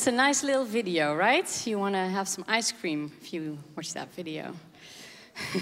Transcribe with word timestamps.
It's 0.00 0.06
a 0.06 0.12
nice 0.12 0.42
little 0.42 0.64
video, 0.64 1.14
right? 1.14 1.66
You 1.66 1.78
want 1.78 1.94
to 1.94 2.00
have 2.00 2.26
some 2.26 2.42
ice 2.48 2.72
cream 2.72 3.12
if 3.20 3.34
you 3.34 3.58
watch 3.76 3.92
that 3.92 4.10
video. 4.14 4.54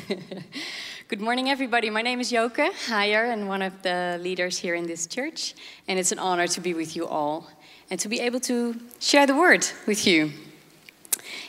Good 1.09 1.21
morning, 1.21 1.51
everybody. 1.51 1.91
My 1.91 2.03
name 2.03 2.21
is 2.21 2.31
Joke 2.31 2.59
Heyer, 2.87 3.33
and 3.33 3.49
one 3.49 3.63
of 3.63 3.83
the 3.83 4.17
leaders 4.23 4.57
here 4.57 4.77
in 4.77 4.87
this 4.87 5.09
church. 5.09 5.55
And 5.89 5.99
it's 5.99 6.13
an 6.13 6.21
honor 6.21 6.47
to 6.47 6.61
be 6.61 6.73
with 6.73 6.95
you 6.95 7.05
all 7.05 7.51
and 7.91 7.99
to 7.99 8.09
be 8.09 8.21
able 8.21 8.39
to 8.43 8.77
share 9.01 9.27
the 9.27 9.35
word 9.35 9.67
with 9.89 10.07
you. 10.07 10.31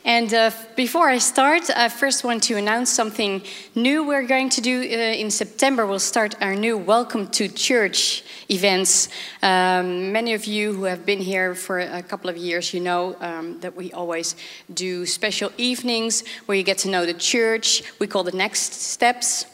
And 0.05 0.33
uh, 0.33 0.51
before 0.77 1.09
I 1.09 1.17
start, 1.17 1.69
I 1.75 1.89
first 1.89 2.23
want 2.23 2.43
to 2.43 2.55
announce 2.55 2.89
something 2.89 3.41
new 3.75 4.07
we're 4.07 4.25
going 4.25 4.49
to 4.49 4.61
do 4.61 4.79
uh, 4.79 4.83
in 4.83 5.29
September. 5.29 5.85
We'll 5.85 5.99
start 5.99 6.35
our 6.41 6.55
new 6.55 6.77
Welcome 6.77 7.27
to 7.31 7.49
Church 7.49 8.23
events. 8.49 9.09
Um, 9.43 10.13
many 10.13 10.33
of 10.33 10.45
you 10.45 10.73
who 10.73 10.85
have 10.85 11.05
been 11.05 11.19
here 11.19 11.53
for 11.53 11.79
a 11.79 12.01
couple 12.01 12.29
of 12.29 12.37
years, 12.37 12.73
you 12.73 12.79
know 12.79 13.17
um, 13.19 13.59
that 13.59 13.75
we 13.75 13.91
always 13.91 14.37
do 14.73 15.05
special 15.05 15.51
evenings 15.57 16.23
where 16.45 16.57
you 16.57 16.63
get 16.63 16.77
to 16.79 16.89
know 16.89 17.05
the 17.05 17.13
church. 17.13 17.83
We 17.99 18.07
call 18.07 18.23
the 18.23 18.31
Next 18.31 18.73
Steps. 18.73 19.45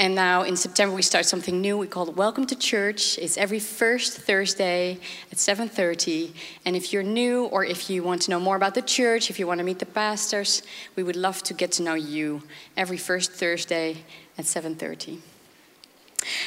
And 0.00 0.14
now 0.14 0.44
in 0.44 0.56
September 0.56 0.96
we 0.96 1.02
start 1.02 1.26
something 1.26 1.60
new. 1.60 1.76
We 1.76 1.86
call 1.86 2.08
it 2.08 2.16
Welcome 2.16 2.46
to 2.46 2.56
Church. 2.56 3.18
It's 3.18 3.36
every 3.36 3.58
first 3.58 4.16
Thursday 4.16 4.98
at 5.30 5.36
7:30. 5.36 6.32
And 6.64 6.74
if 6.74 6.90
you're 6.90 7.02
new 7.02 7.44
or 7.44 7.66
if 7.66 7.90
you 7.90 8.02
want 8.02 8.22
to 8.22 8.30
know 8.30 8.40
more 8.40 8.56
about 8.56 8.74
the 8.74 8.80
church, 8.80 9.28
if 9.28 9.38
you 9.38 9.46
want 9.46 9.58
to 9.58 9.64
meet 9.64 9.78
the 9.78 9.84
pastors, 9.84 10.62
we 10.96 11.02
would 11.02 11.16
love 11.16 11.42
to 11.42 11.52
get 11.52 11.70
to 11.72 11.82
know 11.82 11.92
you 11.92 12.42
every 12.78 12.96
first 12.96 13.32
Thursday 13.32 14.02
at 14.38 14.46
7:30. 14.46 15.18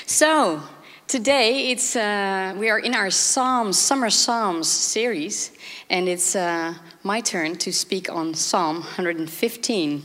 So, 0.07 0.63
today 1.07 1.69
it's 1.69 1.95
uh, 1.95 2.55
we 2.57 2.71
are 2.71 2.79
in 2.79 2.95
our 2.95 3.11
Psalms 3.11 3.77
Summer 3.77 4.09
Psalms 4.09 4.67
series, 4.67 5.51
and 5.91 6.09
it's 6.09 6.35
uh, 6.35 6.73
my 7.03 7.21
turn 7.21 7.57
to 7.57 7.71
speak 7.71 8.09
on 8.09 8.33
Psalm 8.33 8.77
115. 8.77 10.01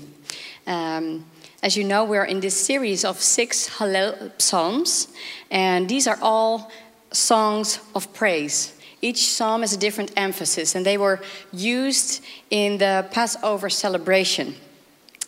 Um, 0.66 1.24
as 1.62 1.76
you 1.76 1.82
know, 1.82 2.04
we're 2.04 2.24
in 2.24 2.40
this 2.40 2.58
series 2.58 3.04
of 3.04 3.20
six 3.20 3.68
Hallel 3.68 4.30
psalms, 4.38 5.08
and 5.50 5.88
these 5.88 6.06
are 6.06 6.18
all 6.22 6.70
songs 7.10 7.80
of 7.94 8.12
praise. 8.14 8.74
Each 9.02 9.26
psalm 9.26 9.62
has 9.62 9.72
a 9.72 9.76
different 9.76 10.12
emphasis, 10.16 10.74
and 10.76 10.86
they 10.86 10.96
were 10.96 11.20
used 11.52 12.22
in 12.50 12.78
the 12.78 13.06
Passover 13.10 13.68
celebration 13.70 14.54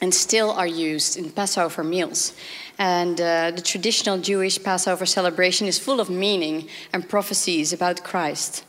and 0.01 0.15
still 0.15 0.51
are 0.51 0.67
used 0.67 1.17
in 1.17 1.31
Passover 1.31 1.85
meals. 1.85 2.33
And 2.79 3.21
uh, 3.21 3.51
the 3.51 3.61
traditional 3.61 4.17
Jewish 4.19 4.63
Passover 4.63 5.07
celebration 5.07 5.67
is 5.67 5.79
full 5.79 6.01
of 6.01 6.09
meaning 6.09 6.69
and 6.93 7.07
prophecies 7.07 7.73
about 7.73 8.03
Christ. 8.03 8.65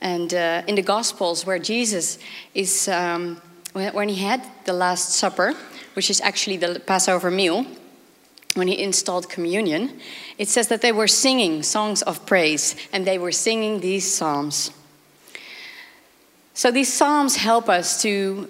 And 0.00 0.34
uh, 0.34 0.62
in 0.66 0.74
the 0.74 0.82
Gospels, 0.82 1.46
where 1.46 1.58
Jesus 1.58 2.18
is, 2.54 2.88
um, 2.88 3.40
when 3.72 4.08
he 4.08 4.16
had 4.16 4.42
the 4.66 4.72
Last 4.72 5.12
Supper, 5.12 5.54
which 5.98 6.10
is 6.10 6.20
actually 6.20 6.56
the 6.56 6.78
Passover 6.78 7.28
meal, 7.28 7.66
when 8.54 8.68
he 8.68 8.80
installed 8.80 9.28
communion, 9.28 9.98
it 10.38 10.46
says 10.46 10.68
that 10.68 10.80
they 10.80 10.92
were 10.92 11.08
singing 11.08 11.60
songs 11.64 12.02
of 12.02 12.24
praise 12.24 12.76
and 12.92 13.04
they 13.04 13.18
were 13.18 13.32
singing 13.32 13.80
these 13.80 14.06
psalms. 14.08 14.70
So 16.54 16.70
these 16.70 16.92
psalms 16.92 17.34
help 17.34 17.68
us 17.68 18.00
to 18.02 18.48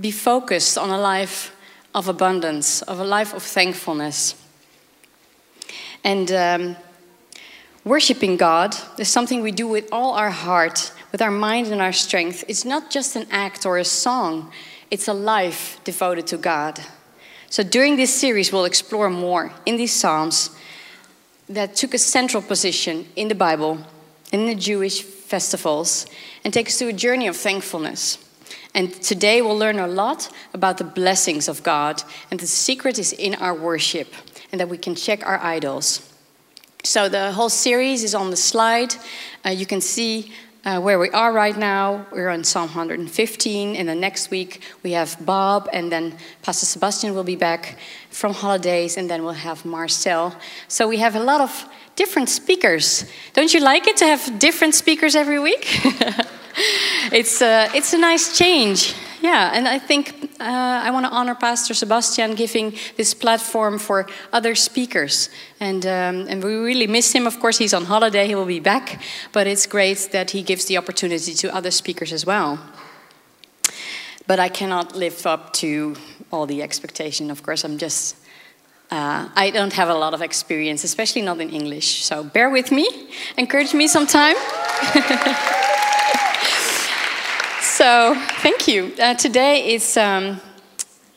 be 0.00 0.10
focused 0.10 0.76
on 0.76 0.90
a 0.90 0.98
life 0.98 1.54
of 1.94 2.08
abundance, 2.08 2.82
of 2.82 2.98
a 2.98 3.04
life 3.04 3.32
of 3.32 3.44
thankfulness. 3.44 4.34
And 6.02 6.32
um, 6.32 6.76
worshiping 7.84 8.36
God 8.36 8.74
is 8.98 9.08
something 9.08 9.42
we 9.42 9.52
do 9.52 9.68
with 9.68 9.88
all 9.92 10.14
our 10.14 10.30
heart, 10.30 10.90
with 11.12 11.22
our 11.22 11.30
mind 11.30 11.68
and 11.68 11.80
our 11.80 11.92
strength. 11.92 12.42
It's 12.48 12.64
not 12.64 12.90
just 12.90 13.14
an 13.14 13.28
act 13.30 13.64
or 13.64 13.78
a 13.78 13.84
song, 13.84 14.50
it's 14.90 15.08
a 15.08 15.12
life 15.12 15.80
devoted 15.84 16.26
to 16.28 16.36
God. 16.36 16.80
So 17.50 17.62
during 17.62 17.96
this 17.96 18.14
series, 18.14 18.52
we'll 18.52 18.64
explore 18.64 19.10
more 19.10 19.52
in 19.64 19.76
these 19.76 19.92
Psalms 19.92 20.50
that 21.48 21.74
took 21.74 21.94
a 21.94 21.98
central 21.98 22.42
position 22.42 23.06
in 23.16 23.28
the 23.28 23.34
Bible, 23.34 23.78
in 24.32 24.46
the 24.46 24.54
Jewish 24.54 25.02
festivals, 25.02 26.06
and 26.44 26.52
take 26.52 26.68
us 26.68 26.78
through 26.78 26.88
a 26.88 26.92
journey 26.92 27.26
of 27.26 27.36
thankfulness. 27.36 28.18
And 28.74 28.92
today 28.92 29.40
we'll 29.40 29.56
learn 29.56 29.78
a 29.78 29.86
lot 29.86 30.28
about 30.52 30.78
the 30.78 30.84
blessings 30.84 31.48
of 31.48 31.62
God, 31.62 32.02
and 32.30 32.38
the 32.38 32.46
secret 32.46 32.98
is 32.98 33.12
in 33.12 33.34
our 33.36 33.54
worship, 33.54 34.12
and 34.52 34.60
that 34.60 34.68
we 34.68 34.78
can 34.78 34.94
check 34.94 35.26
our 35.26 35.38
idols. 35.38 36.02
So 36.84 37.08
the 37.08 37.32
whole 37.32 37.48
series 37.48 38.04
is 38.04 38.14
on 38.14 38.30
the 38.30 38.36
slide. 38.36 38.94
Uh, 39.44 39.50
you 39.50 39.66
can 39.66 39.80
see 39.80 40.32
uh, 40.68 40.78
where 40.78 40.98
we 40.98 41.08
are 41.10 41.32
right 41.32 41.56
now. 41.56 42.06
We're 42.12 42.28
on 42.28 42.44
Psalm 42.44 42.68
115, 42.68 43.74
and 43.76 43.88
the 43.88 43.94
next 43.94 44.30
week 44.30 44.60
we 44.82 44.92
have 44.92 45.16
Bob, 45.24 45.66
and 45.72 45.90
then 45.90 46.14
Pastor 46.42 46.66
Sebastian 46.66 47.14
will 47.14 47.24
be 47.24 47.36
back 47.36 47.78
from 48.10 48.34
holidays, 48.34 48.98
and 48.98 49.08
then 49.08 49.24
we'll 49.24 49.32
have 49.48 49.64
Marcel. 49.64 50.36
So 50.68 50.86
we 50.86 50.98
have 50.98 51.16
a 51.16 51.20
lot 51.20 51.40
of 51.40 51.64
different 51.96 52.28
speakers. 52.28 53.04
Don't 53.32 53.54
you 53.54 53.60
like 53.60 53.86
it 53.86 53.96
to 53.98 54.04
have 54.04 54.38
different 54.38 54.74
speakers 54.74 55.16
every 55.16 55.38
week? 55.38 55.64
it's, 57.12 57.40
uh, 57.40 57.70
it's 57.74 57.94
a 57.94 57.98
nice 57.98 58.36
change. 58.36 58.94
Yeah, 59.20 59.50
and 59.52 59.66
I 59.66 59.78
think 59.78 60.14
uh, 60.40 60.82
I 60.84 60.90
want 60.90 61.06
to 61.06 61.10
honor 61.10 61.34
Pastor 61.34 61.74
Sebastian 61.74 62.34
giving 62.36 62.74
this 62.96 63.14
platform 63.14 63.78
for 63.78 64.06
other 64.32 64.54
speakers. 64.54 65.28
And, 65.58 65.84
um, 65.84 66.26
and 66.28 66.42
we 66.42 66.54
really 66.54 66.86
miss 66.86 67.12
him. 67.12 67.26
Of 67.26 67.40
course, 67.40 67.58
he's 67.58 67.74
on 67.74 67.84
holiday, 67.84 68.26
he 68.28 68.34
will 68.36 68.46
be 68.46 68.60
back. 68.60 69.02
But 69.32 69.46
it's 69.46 69.66
great 69.66 70.10
that 70.12 70.30
he 70.30 70.42
gives 70.42 70.66
the 70.66 70.78
opportunity 70.78 71.34
to 71.34 71.54
other 71.54 71.72
speakers 71.72 72.12
as 72.12 72.24
well. 72.24 72.60
But 74.26 74.38
I 74.38 74.48
cannot 74.48 74.94
live 74.94 75.26
up 75.26 75.52
to 75.54 75.96
all 76.30 76.46
the 76.46 76.62
expectation. 76.62 77.30
Of 77.30 77.42
course, 77.42 77.64
I'm 77.64 77.78
just. 77.78 78.16
Uh, 78.90 79.28
I 79.36 79.50
don't 79.50 79.72
have 79.74 79.90
a 79.90 79.94
lot 79.94 80.14
of 80.14 80.22
experience, 80.22 80.82
especially 80.82 81.20
not 81.20 81.40
in 81.40 81.50
English. 81.50 82.04
So 82.04 82.24
bear 82.24 82.48
with 82.48 82.72
me, 82.72 82.88
encourage 83.36 83.74
me 83.74 83.86
sometime. 83.86 84.36
So, 87.78 88.16
thank 88.42 88.66
you. 88.66 88.92
Uh, 89.00 89.14
today 89.14 89.72
is 89.72 89.96
um, 89.96 90.40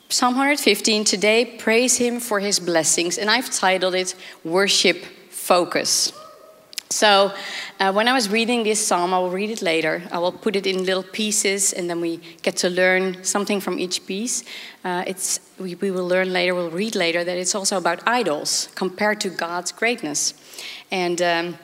Psalm 0.09 0.33
115. 0.35 1.03
Today, 1.05 1.57
praise 1.57 1.97
Him 1.97 2.19
for 2.19 2.39
His 2.39 2.59
blessings. 2.59 3.17
And 3.17 3.31
I've 3.31 3.49
titled 3.49 3.95
it 3.95 4.13
Worship 4.43 5.03
Focus. 5.31 6.13
So, 6.91 7.33
uh, 7.79 7.91
when 7.93 8.07
I 8.07 8.13
was 8.13 8.29
reading 8.29 8.61
this 8.61 8.85
psalm, 8.85 9.11
I 9.11 9.17
will 9.17 9.31
read 9.31 9.49
it 9.49 9.63
later. 9.63 10.03
I 10.11 10.19
will 10.19 10.31
put 10.31 10.55
it 10.55 10.67
in 10.67 10.85
little 10.85 11.01
pieces, 11.01 11.73
and 11.73 11.89
then 11.89 11.99
we 11.99 12.17
get 12.43 12.57
to 12.57 12.69
learn 12.69 13.23
something 13.23 13.59
from 13.59 13.79
each 13.79 14.05
piece. 14.05 14.43
Uh, 14.83 15.03
it's, 15.07 15.39
we, 15.57 15.73
we 15.73 15.89
will 15.89 16.07
learn 16.07 16.31
later, 16.31 16.53
we'll 16.53 16.69
read 16.69 16.93
later, 16.93 17.23
that 17.23 17.37
it's 17.37 17.55
also 17.55 17.75
about 17.75 18.03
idols 18.05 18.69
compared 18.75 19.19
to 19.21 19.29
God's 19.31 19.71
greatness. 19.71 20.35
And 20.91 21.23
um, 21.23 21.57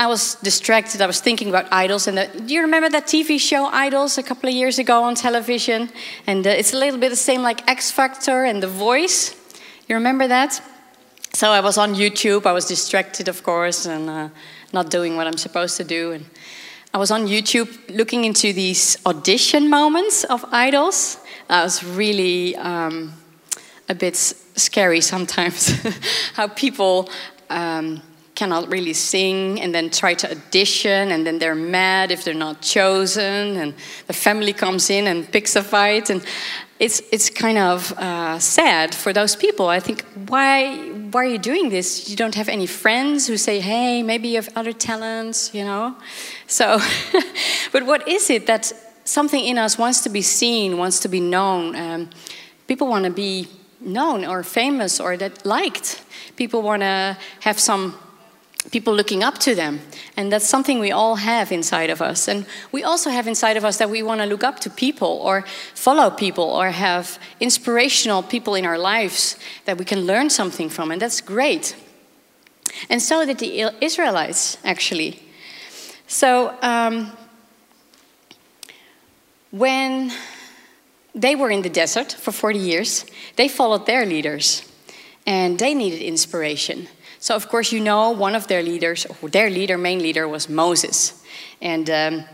I 0.00 0.06
was 0.06 0.36
distracted. 0.36 1.02
I 1.02 1.08
was 1.08 1.20
thinking 1.20 1.48
about 1.48 1.66
idols. 1.72 2.06
And 2.06 2.18
the, 2.18 2.28
do 2.46 2.54
you 2.54 2.60
remember 2.60 2.88
that 2.88 3.06
TV 3.06 3.40
show 3.40 3.66
Idols 3.66 4.16
a 4.16 4.22
couple 4.22 4.48
of 4.48 4.54
years 4.54 4.78
ago 4.78 5.02
on 5.02 5.16
television? 5.16 5.90
And 6.24 6.46
uh, 6.46 6.50
it's 6.50 6.72
a 6.72 6.76
little 6.76 7.00
bit 7.00 7.10
the 7.10 7.16
same 7.16 7.42
like 7.42 7.68
X 7.68 7.90
Factor 7.90 8.44
and 8.44 8.62
The 8.62 8.68
Voice. 8.68 9.34
You 9.88 9.96
remember 9.96 10.28
that? 10.28 10.62
So 11.32 11.50
I 11.50 11.60
was 11.60 11.78
on 11.78 11.96
YouTube. 11.96 12.46
I 12.46 12.52
was 12.52 12.66
distracted, 12.66 13.26
of 13.26 13.42
course, 13.42 13.86
and 13.86 14.08
uh, 14.08 14.28
not 14.72 14.88
doing 14.88 15.16
what 15.16 15.26
I'm 15.26 15.36
supposed 15.36 15.76
to 15.78 15.84
do. 15.84 16.12
And 16.12 16.26
I 16.94 16.98
was 16.98 17.10
on 17.10 17.26
YouTube 17.26 17.68
looking 17.88 18.24
into 18.24 18.52
these 18.52 18.98
audition 19.04 19.68
moments 19.68 20.22
of 20.22 20.44
idols. 20.52 21.18
That 21.48 21.64
was 21.64 21.82
really 21.82 22.54
um, 22.54 23.14
a 23.88 23.96
bit 23.96 24.14
scary 24.14 25.00
sometimes. 25.00 25.72
How 26.34 26.46
people. 26.46 27.10
Um, 27.50 28.02
cannot 28.38 28.70
really 28.70 28.94
sing 28.94 29.60
and 29.60 29.74
then 29.74 29.90
try 29.90 30.14
to 30.14 30.26
audition 30.30 31.10
and 31.10 31.26
then 31.26 31.40
they're 31.40 31.62
mad 31.78 32.12
if 32.12 32.20
they're 32.24 32.42
not 32.48 32.62
chosen 32.62 33.56
and 33.56 33.74
the 34.06 34.12
family 34.12 34.52
comes 34.52 34.90
in 34.90 35.08
and 35.08 35.18
picks 35.32 35.56
a 35.56 35.62
fight 35.62 36.08
and 36.10 36.22
it's 36.78 37.02
it's 37.10 37.28
kind 37.30 37.58
of 37.58 37.92
uh, 37.98 38.38
sad 38.38 38.94
for 38.94 39.12
those 39.12 39.34
people. 39.36 39.66
I 39.78 39.80
think 39.80 40.04
why 40.28 40.76
why 41.12 41.24
are 41.24 41.32
you 41.36 41.38
doing 41.38 41.70
this? 41.70 42.08
You 42.08 42.16
don't 42.16 42.36
have 42.36 42.48
any 42.48 42.66
friends 42.66 43.26
who 43.28 43.36
say, 43.36 43.58
"Hey, 43.60 44.02
maybe 44.02 44.28
you 44.28 44.36
have 44.36 44.50
other 44.54 44.72
talents," 44.72 45.50
you 45.52 45.64
know. 45.64 45.96
So, 46.46 46.78
but 47.72 47.82
what 47.82 48.06
is 48.06 48.30
it 48.30 48.46
that 48.46 48.72
something 49.04 49.44
in 49.44 49.58
us 49.58 49.76
wants 49.78 50.02
to 50.02 50.10
be 50.10 50.22
seen, 50.22 50.78
wants 50.78 51.00
to 51.00 51.08
be 51.08 51.20
known? 51.20 51.74
Um, 51.74 52.10
people 52.66 52.86
want 52.86 53.04
to 53.04 53.10
be 53.10 53.48
known 53.80 54.24
or 54.24 54.44
famous 54.44 55.00
or 55.00 55.16
that 55.16 55.44
liked. 55.44 56.00
People 56.36 56.62
want 56.62 56.82
to 56.82 57.16
have 57.40 57.58
some 57.58 57.94
people 58.70 58.94
looking 58.94 59.22
up 59.22 59.38
to 59.38 59.54
them. 59.54 59.80
And 60.16 60.32
that's 60.32 60.48
something 60.48 60.78
we 60.78 60.92
all 60.92 61.16
have 61.16 61.52
inside 61.52 61.90
of 61.90 62.02
us. 62.02 62.28
And 62.28 62.46
we 62.72 62.82
also 62.82 63.10
have 63.10 63.26
inside 63.26 63.56
of 63.56 63.64
us 63.64 63.78
that 63.78 63.90
we 63.90 64.02
want 64.02 64.20
to 64.20 64.26
look 64.26 64.44
up 64.44 64.60
to 64.60 64.70
people 64.70 65.08
or 65.08 65.44
follow 65.74 66.10
people 66.10 66.44
or 66.44 66.70
have 66.70 67.18
inspirational 67.40 68.22
people 68.22 68.54
in 68.54 68.66
our 68.66 68.78
lives 68.78 69.36
that 69.64 69.78
we 69.78 69.84
can 69.84 70.00
learn 70.00 70.30
something 70.30 70.68
from. 70.68 70.90
And 70.90 71.00
that's 71.00 71.20
great. 71.20 71.76
And 72.90 73.02
so 73.02 73.24
did 73.24 73.38
the 73.38 73.74
Israelites, 73.84 74.58
actually. 74.64 75.22
So, 76.06 76.54
um, 76.62 77.12
when 79.50 80.12
they 81.14 81.34
were 81.34 81.50
in 81.50 81.62
the 81.62 81.70
desert 81.70 82.12
for 82.12 82.32
40 82.32 82.58
years, 82.58 83.06
they 83.36 83.48
followed 83.48 83.86
their 83.86 84.04
leaders 84.04 84.62
and 85.26 85.58
they 85.58 85.74
needed 85.74 86.00
inspiration. 86.00 86.88
So, 87.20 87.34
of 87.34 87.48
course, 87.48 87.72
you 87.72 87.80
know 87.80 88.10
one 88.10 88.34
of 88.34 88.46
their 88.46 88.62
leaders, 88.62 89.06
their 89.22 89.50
leader, 89.50 89.76
main 89.76 89.98
leader, 89.98 90.28
was 90.28 90.48
Moses. 90.48 91.22
And, 91.60 91.90
um, 91.90 92.24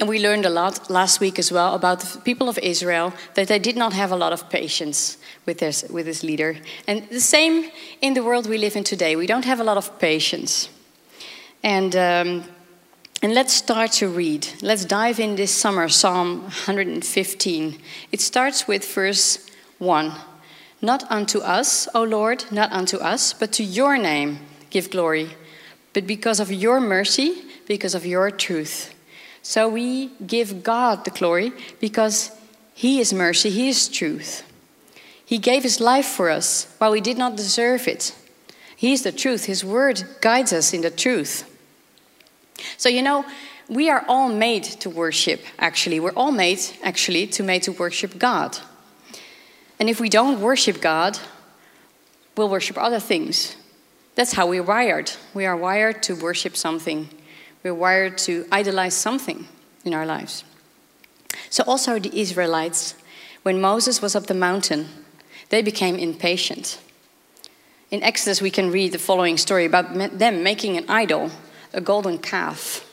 and 0.00 0.08
we 0.08 0.20
learned 0.20 0.46
a 0.46 0.50
lot 0.50 0.90
last 0.90 1.20
week 1.20 1.38
as 1.38 1.52
well 1.52 1.74
about 1.74 2.00
the 2.00 2.20
people 2.20 2.48
of 2.48 2.58
Israel 2.58 3.12
that 3.34 3.48
they 3.48 3.58
did 3.58 3.76
not 3.76 3.92
have 3.92 4.10
a 4.10 4.16
lot 4.16 4.32
of 4.32 4.48
patience 4.48 5.18
with 5.44 5.58
this, 5.58 5.84
with 5.90 6.06
this 6.06 6.22
leader. 6.22 6.56
And 6.86 7.08
the 7.10 7.20
same 7.20 7.70
in 8.00 8.14
the 8.14 8.22
world 8.22 8.48
we 8.48 8.56
live 8.58 8.76
in 8.76 8.84
today. 8.84 9.16
We 9.16 9.26
don't 9.26 9.44
have 9.44 9.60
a 9.60 9.64
lot 9.64 9.76
of 9.76 9.98
patience. 9.98 10.70
And, 11.62 11.94
um, 11.94 12.44
and 13.20 13.34
let's 13.34 13.52
start 13.52 13.92
to 13.92 14.08
read. 14.08 14.46
Let's 14.62 14.84
dive 14.84 15.20
in 15.20 15.36
this 15.36 15.50
summer, 15.50 15.88
Psalm 15.88 16.42
115. 16.42 17.78
It 18.12 18.20
starts 18.20 18.66
with 18.66 18.84
verse 18.94 19.50
1. 19.78 20.12
Not 20.80 21.10
unto 21.10 21.40
us, 21.40 21.88
O 21.94 22.02
Lord, 22.02 22.44
not 22.50 22.70
unto 22.72 22.98
us, 22.98 23.32
but 23.32 23.52
to 23.52 23.64
your 23.64 23.98
name 23.98 24.38
give 24.70 24.90
glory, 24.90 25.30
but 25.92 26.06
because 26.06 26.40
of 26.40 26.52
your 26.52 26.80
mercy, 26.80 27.42
because 27.66 27.94
of 27.94 28.06
your 28.06 28.30
truth. 28.30 28.94
So 29.42 29.68
we 29.68 30.08
give 30.26 30.62
God 30.62 31.04
the 31.04 31.10
glory 31.10 31.52
because 31.80 32.30
He 32.74 33.00
is 33.00 33.12
mercy, 33.12 33.50
He 33.50 33.68
is 33.68 33.88
truth. 33.88 34.44
He 35.24 35.38
gave 35.38 35.62
His 35.62 35.80
life 35.80 36.06
for 36.06 36.30
us 36.30 36.72
while 36.78 36.92
we 36.92 37.00
did 37.00 37.18
not 37.18 37.36
deserve 37.36 37.88
it. 37.88 38.14
He 38.76 38.92
is 38.92 39.02
the 39.02 39.12
truth, 39.12 39.46
His 39.46 39.64
word 39.64 40.04
guides 40.20 40.52
us 40.52 40.72
in 40.72 40.82
the 40.82 40.90
truth. 40.90 41.44
So, 42.76 42.88
you 42.88 43.02
know, 43.02 43.24
we 43.68 43.90
are 43.90 44.04
all 44.08 44.28
made 44.28 44.64
to 44.64 44.90
worship, 44.90 45.40
actually. 45.58 46.00
We're 46.00 46.12
all 46.12 46.32
made, 46.32 46.60
actually, 46.82 47.26
to 47.28 47.42
made 47.42 47.64
to 47.64 47.72
worship 47.72 48.18
God. 48.18 48.58
And 49.78 49.88
if 49.88 50.00
we 50.00 50.08
don't 50.08 50.40
worship 50.40 50.80
God, 50.80 51.18
we'll 52.36 52.48
worship 52.48 52.76
other 52.78 53.00
things. 53.00 53.56
That's 54.14 54.32
how 54.32 54.48
we're 54.48 54.62
wired. 54.62 55.12
We 55.34 55.46
are 55.46 55.56
wired 55.56 56.02
to 56.04 56.14
worship 56.14 56.56
something. 56.56 57.08
We're 57.62 57.74
wired 57.74 58.18
to 58.18 58.46
idolize 58.50 58.94
something 58.94 59.46
in 59.84 59.94
our 59.94 60.06
lives. 60.06 60.44
So, 61.50 61.62
also 61.66 61.98
the 61.98 62.20
Israelites, 62.20 62.94
when 63.42 63.60
Moses 63.60 64.02
was 64.02 64.16
up 64.16 64.26
the 64.26 64.34
mountain, 64.34 64.88
they 65.50 65.62
became 65.62 65.96
impatient. 65.96 66.80
In 67.90 68.02
Exodus, 68.02 68.42
we 68.42 68.50
can 68.50 68.70
read 68.70 68.92
the 68.92 68.98
following 68.98 69.36
story 69.36 69.64
about 69.64 70.18
them 70.18 70.42
making 70.42 70.76
an 70.76 70.84
idol, 70.88 71.30
a 71.72 71.80
golden 71.80 72.18
calf. 72.18 72.84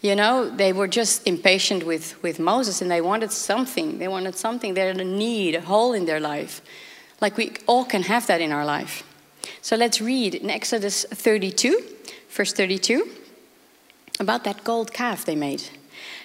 You 0.00 0.14
know, 0.14 0.48
they 0.48 0.72
were 0.72 0.86
just 0.86 1.26
impatient 1.26 1.84
with, 1.84 2.22
with 2.22 2.38
Moses 2.38 2.80
and 2.80 2.90
they 2.90 3.00
wanted 3.00 3.32
something. 3.32 3.98
They 3.98 4.06
wanted 4.06 4.36
something. 4.36 4.74
They 4.74 4.86
had 4.86 5.00
a 5.00 5.04
need, 5.04 5.56
a 5.56 5.60
hole 5.60 5.92
in 5.92 6.06
their 6.06 6.20
life. 6.20 6.62
Like 7.20 7.36
we 7.36 7.54
all 7.66 7.84
can 7.84 8.02
have 8.02 8.26
that 8.28 8.40
in 8.40 8.52
our 8.52 8.64
life. 8.64 9.02
So 9.60 9.76
let's 9.76 10.00
read 10.00 10.34
in 10.34 10.50
Exodus 10.50 11.04
32, 11.04 11.82
verse 12.30 12.52
32, 12.52 13.08
about 14.20 14.44
that 14.44 14.62
gold 14.62 14.92
calf 14.92 15.24
they 15.24 15.34
made. 15.34 15.64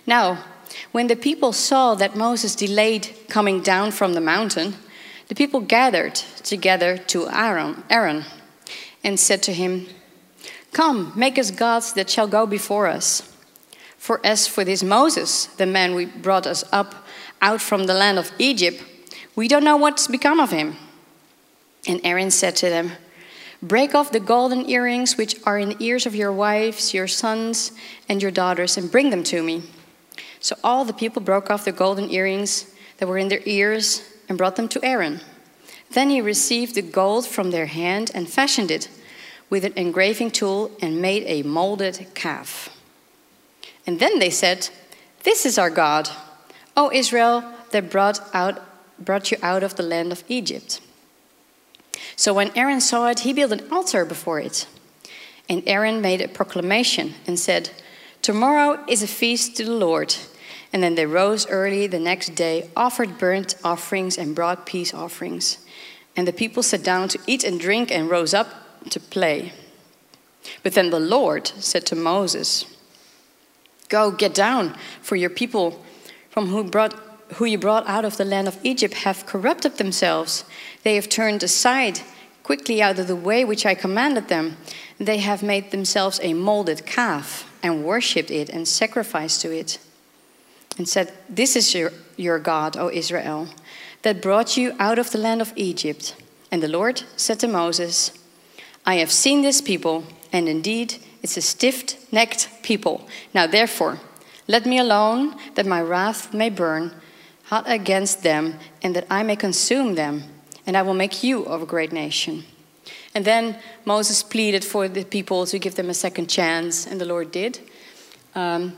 Now, 0.06 0.44
when 0.92 1.08
the 1.08 1.16
people 1.16 1.52
saw 1.52 1.96
that 1.96 2.16
Moses 2.16 2.56
delayed 2.56 3.10
coming 3.28 3.62
down 3.62 3.92
from 3.92 4.14
the 4.14 4.22
mountain, 4.22 4.76
the 5.30 5.36
people 5.36 5.62
gathered 5.62 6.16
together 6.44 6.98
to 6.98 7.30
Aaron, 7.30 7.84
Aaron 7.90 8.26
and 9.04 9.20
said 9.20 9.42
to 9.44 9.54
him, 9.54 9.88
Come, 10.72 11.12
make 11.16 11.38
us 11.38 11.52
gods 11.52 11.94
that 11.94 12.10
shall 12.10 12.28
go 12.28 12.46
before 12.46 12.88
us. 12.88 13.33
For 14.04 14.20
as 14.22 14.48
for 14.48 14.66
this 14.66 14.84
Moses, 14.84 15.46
the 15.46 15.66
man 15.66 15.96
we 15.96 16.04
brought 16.04 16.46
us 16.46 16.66
up 16.74 17.08
out 17.42 17.62
from 17.62 17.86
the 17.86 17.94
land 17.94 18.20
of 18.20 18.34
Egypt, 18.38 18.84
we 19.34 19.48
don't 19.48 19.64
know 19.64 19.78
what's 19.78 20.10
become 20.10 20.42
of 20.42 20.52
him. 20.52 20.76
And 21.88 22.02
Aaron 22.04 22.30
said 22.30 22.58
to 22.58 22.70
them, 22.70 22.92
Break 23.62 23.96
off 23.96 24.12
the 24.12 24.20
golden 24.20 24.70
earrings 24.70 25.16
which 25.16 25.38
are 25.46 25.58
in 25.58 25.70
the 25.70 25.78
ears 25.80 26.06
of 26.06 26.16
your 26.16 26.34
wives, 26.34 26.94
your 26.94 27.08
sons, 27.08 27.72
and 28.10 28.22
your 28.22 28.30
daughters, 28.30 28.76
and 28.76 28.92
bring 28.92 29.10
them 29.10 29.24
to 29.24 29.42
me. 29.42 29.64
So 30.42 30.58
all 30.66 30.84
the 30.84 30.92
people 30.92 31.22
broke 31.22 31.50
off 31.50 31.64
the 31.64 31.72
golden 31.72 32.12
earrings 32.12 32.76
that 32.98 33.08
were 33.08 33.18
in 33.18 33.30
their 33.30 33.44
ears 33.46 34.04
and 34.28 34.38
brought 34.38 34.58
them 34.58 34.68
to 34.68 34.84
Aaron. 34.84 35.22
Then 35.92 36.10
he 36.10 36.20
received 36.20 36.76
the 36.76 36.82
gold 36.82 37.26
from 37.26 37.52
their 37.52 37.68
hand 37.68 38.12
and 38.14 38.28
fashioned 38.28 38.70
it 38.70 38.90
with 39.50 39.64
an 39.64 39.72
engraving 39.78 40.32
tool 40.32 40.72
and 40.82 41.02
made 41.02 41.24
a 41.26 41.44
molded 41.44 42.08
calf. 42.14 42.73
And 43.86 44.00
then 44.00 44.20
they 44.20 44.30
said, 44.30 44.70
This 45.24 45.46
is 45.46 45.58
our 45.58 45.70
God, 45.70 46.10
O 46.76 46.92
Israel, 46.92 47.44
that 47.72 47.90
brought, 47.90 48.20
out, 48.34 48.62
brought 49.04 49.32
you 49.32 49.38
out 49.42 49.64
of 49.64 49.76
the 49.76 49.84
land 49.84 50.12
of 50.12 50.24
Egypt. 50.28 50.80
So 52.16 52.34
when 52.34 52.56
Aaron 52.56 52.82
saw 52.82 53.08
it, 53.10 53.22
he 53.22 53.34
built 53.34 53.52
an 53.52 53.68
altar 53.72 54.06
before 54.06 54.40
it. 54.40 54.68
And 55.50 55.64
Aaron 55.66 56.02
made 56.02 56.22
a 56.22 56.28
proclamation 56.28 57.16
and 57.28 57.38
said, 57.40 57.72
Tomorrow 58.22 58.84
is 58.88 59.04
a 59.04 59.08
feast 59.08 59.58
to 59.58 59.66
the 59.66 59.74
Lord. 59.74 60.16
And 60.72 60.82
then 60.82 60.96
they 60.96 61.06
rose 61.06 61.48
early 61.48 61.88
the 61.88 62.00
next 62.00 62.36
day, 62.36 62.70
offered 62.76 63.18
burnt 63.18 63.56
offerings 63.64 64.18
and 64.18 64.36
brought 64.36 64.66
peace 64.66 64.94
offerings. 64.94 65.58
And 66.16 66.28
the 66.28 66.34
people 66.34 66.64
sat 66.64 66.84
down 66.84 67.10
to 67.10 67.20
eat 67.28 67.44
and 67.44 67.60
drink 67.60 67.92
and 67.92 68.10
rose 68.10 68.34
up 68.34 68.48
to 68.90 69.00
play. 69.00 69.54
But 70.62 70.74
then 70.74 70.90
the 70.90 71.00
Lord 71.00 71.48
said 71.48 71.86
to 71.88 71.96
Moses, 71.96 72.66
Go, 73.94 74.10
get 74.10 74.34
down, 74.34 74.76
for 75.04 75.16
your 75.16 75.30
people 75.30 75.80
from 76.32 76.48
who, 76.48 76.64
brought, 76.64 76.94
who 77.36 77.46
you 77.46 77.60
brought 77.60 77.88
out 77.88 78.06
of 78.06 78.18
the 78.18 78.26
land 78.26 78.48
of 78.48 78.58
Egypt 78.64 78.96
have 79.06 79.28
corrupted 79.28 79.78
themselves. 79.78 80.46
They 80.82 80.96
have 80.96 81.10
turned 81.10 81.44
aside 81.44 82.00
quickly 82.42 82.82
out 82.82 82.98
of 82.98 83.06
the 83.06 83.16
way 83.16 83.46
which 83.46 83.68
I 83.68 83.76
commanded 83.76 84.30
them. 84.30 84.58
They 85.00 85.20
have 85.20 85.44
made 85.44 85.70
themselves 85.70 86.20
a 86.24 86.34
molded 86.34 86.88
calf 86.88 87.48
and 87.62 87.84
worshipped 87.84 88.32
it 88.32 88.50
and 88.50 88.68
sacrificed 88.68 89.42
to 89.42 89.56
it. 89.56 89.78
And 90.76 90.90
said, 90.90 91.14
This 91.30 91.56
is 91.56 91.76
your, 91.76 91.92
your 92.18 92.40
God, 92.40 92.76
O 92.76 92.90
Israel, 92.90 93.50
that 94.02 94.24
brought 94.24 94.58
you 94.58 94.76
out 94.80 94.98
of 94.98 95.12
the 95.12 95.20
land 95.20 95.40
of 95.40 95.54
Egypt. 95.56 96.16
And 96.52 96.64
the 96.64 96.68
Lord 96.68 97.04
said 97.16 97.40
to 97.42 97.48
Moses, 97.48 98.12
I 98.88 98.96
have 98.96 99.12
seen 99.12 99.44
this 99.44 99.62
people, 99.62 100.06
and 100.32 100.50
indeed 100.50 100.96
it's 101.24 101.38
a 101.38 101.42
stiff 101.42 102.12
necked 102.12 102.50
people. 102.62 103.08
Now, 103.34 103.48
therefore, 103.48 104.00
let 104.48 104.66
me 104.66 104.78
alone, 104.78 105.36
that 105.56 105.66
my 105.66 105.82
wrath 105.82 106.34
may 106.34 106.50
burn 106.50 106.92
hot 107.44 107.64
against 107.68 108.24
them, 108.24 108.60
and 108.82 108.96
that 108.96 109.08
I 109.10 109.24
may 109.24 109.36
consume 109.36 109.96
them, 109.96 110.24
and 110.68 110.78
I 110.78 110.82
will 110.82 110.94
make 110.94 111.24
you 111.24 111.44
of 111.46 111.62
a 111.62 111.66
great 111.66 111.92
nation. 111.92 112.44
And 113.16 113.26
then 113.26 113.58
Moses 113.86 114.24
pleaded 114.24 114.66
for 114.66 114.88
the 114.88 115.06
people 115.06 115.46
to 115.46 115.60
give 115.60 115.76
them 115.76 115.90
a 115.90 115.94
second 115.94 116.30
chance, 116.30 116.86
and 116.86 117.00
the 117.00 117.06
Lord 117.06 117.32
did. 117.32 117.60
Um, 118.36 118.78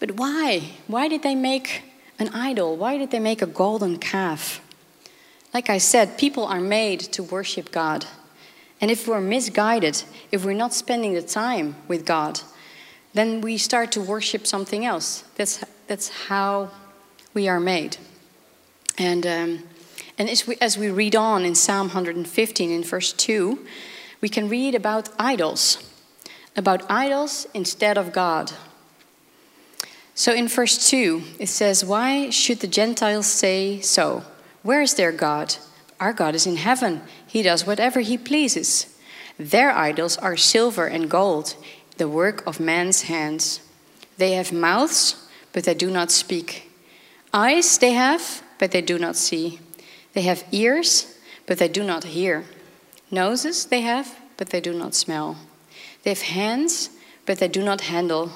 but 0.00 0.12
why? 0.12 0.72
Why 0.86 1.08
did 1.08 1.22
they 1.22 1.34
make 1.34 1.82
an 2.18 2.28
idol? 2.30 2.76
Why 2.76 2.96
did 2.96 3.10
they 3.10 3.20
make 3.20 3.42
a 3.42 3.46
golden 3.46 3.98
calf? 3.98 4.60
Like 5.52 5.70
I 5.70 5.78
said, 5.78 6.18
people 6.18 6.46
are 6.46 6.60
made 6.60 7.00
to 7.00 7.22
worship 7.22 7.70
God. 7.70 8.06
And 8.84 8.90
if 8.90 9.08
we're 9.08 9.18
misguided, 9.18 10.02
if 10.30 10.44
we're 10.44 10.52
not 10.52 10.74
spending 10.74 11.14
the 11.14 11.22
time 11.22 11.74
with 11.88 12.04
God, 12.04 12.42
then 13.14 13.40
we 13.40 13.56
start 13.56 13.90
to 13.92 14.02
worship 14.02 14.46
something 14.46 14.84
else. 14.84 15.24
That's, 15.36 15.64
that's 15.86 16.10
how 16.28 16.70
we 17.32 17.48
are 17.48 17.60
made. 17.60 17.96
And, 18.98 19.26
um, 19.26 19.62
and 20.18 20.28
as, 20.28 20.46
we, 20.46 20.58
as 20.60 20.76
we 20.76 20.90
read 20.90 21.16
on 21.16 21.46
in 21.46 21.54
Psalm 21.54 21.86
115, 21.86 22.70
in 22.70 22.84
verse 22.84 23.14
2, 23.14 23.64
we 24.20 24.28
can 24.28 24.50
read 24.50 24.74
about 24.74 25.08
idols, 25.18 25.90
about 26.54 26.82
idols 26.90 27.46
instead 27.54 27.96
of 27.96 28.12
God. 28.12 28.52
So 30.14 30.34
in 30.34 30.46
verse 30.46 30.90
2, 30.90 31.22
it 31.38 31.48
says, 31.48 31.86
Why 31.86 32.28
should 32.28 32.60
the 32.60 32.66
Gentiles 32.66 33.28
say 33.28 33.80
so? 33.80 34.24
Where 34.62 34.82
is 34.82 34.92
their 34.92 35.10
God? 35.10 35.56
Our 35.98 36.12
God 36.12 36.34
is 36.34 36.46
in 36.46 36.56
heaven. 36.56 37.00
He 37.34 37.42
does 37.42 37.66
whatever 37.66 37.98
he 37.98 38.16
pleases. 38.16 38.86
Their 39.40 39.72
idols 39.72 40.16
are 40.18 40.36
silver 40.36 40.86
and 40.86 41.10
gold, 41.10 41.56
the 41.96 42.08
work 42.08 42.46
of 42.46 42.60
man's 42.60 43.02
hands. 43.10 43.58
They 44.18 44.34
have 44.34 44.52
mouths, 44.52 45.16
but 45.52 45.64
they 45.64 45.74
do 45.74 45.90
not 45.90 46.12
speak. 46.12 46.70
Eyes 47.32 47.76
they 47.78 47.90
have, 47.90 48.44
but 48.60 48.70
they 48.70 48.82
do 48.82 49.00
not 49.00 49.16
see. 49.16 49.58
They 50.12 50.22
have 50.22 50.44
ears, 50.52 51.18
but 51.44 51.58
they 51.58 51.66
do 51.66 51.82
not 51.82 52.04
hear. 52.04 52.44
Noses 53.10 53.64
they 53.66 53.80
have, 53.80 54.16
but 54.36 54.50
they 54.50 54.60
do 54.60 54.72
not 54.72 54.94
smell. 54.94 55.36
They 56.04 56.10
have 56.10 56.22
hands, 56.22 56.90
but 57.26 57.38
they 57.38 57.48
do 57.48 57.64
not 57.64 57.80
handle. 57.80 58.30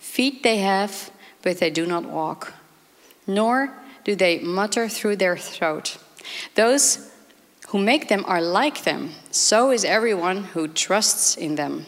Feet 0.00 0.42
they 0.42 0.56
have, 0.56 1.12
but 1.42 1.58
they 1.58 1.70
do 1.70 1.86
not 1.86 2.02
walk. 2.02 2.52
Nor 3.28 3.72
do 4.02 4.16
they 4.16 4.40
mutter 4.40 4.88
through 4.88 5.16
their 5.16 5.36
throat. 5.36 5.98
Those 6.56 7.09
who 7.70 7.78
make 7.78 8.08
them 8.08 8.24
are 8.26 8.42
like 8.42 8.82
them. 8.82 9.10
So 9.30 9.70
is 9.70 9.84
everyone 9.84 10.44
who 10.54 10.66
trusts 10.66 11.36
in 11.36 11.54
them. 11.54 11.86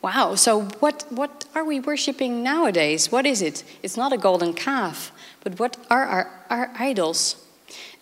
Wow, 0.00 0.34
so 0.34 0.62
what, 0.80 1.04
what 1.10 1.44
are 1.54 1.62
we 1.62 1.78
worshiping 1.78 2.42
nowadays? 2.42 3.12
What 3.12 3.26
is 3.26 3.42
it? 3.42 3.64
It's 3.82 3.98
not 3.98 4.14
a 4.14 4.16
golden 4.16 4.54
calf, 4.54 5.12
but 5.44 5.58
what 5.58 5.76
are 5.90 6.06
our, 6.06 6.44
our 6.48 6.70
idols? 6.78 7.36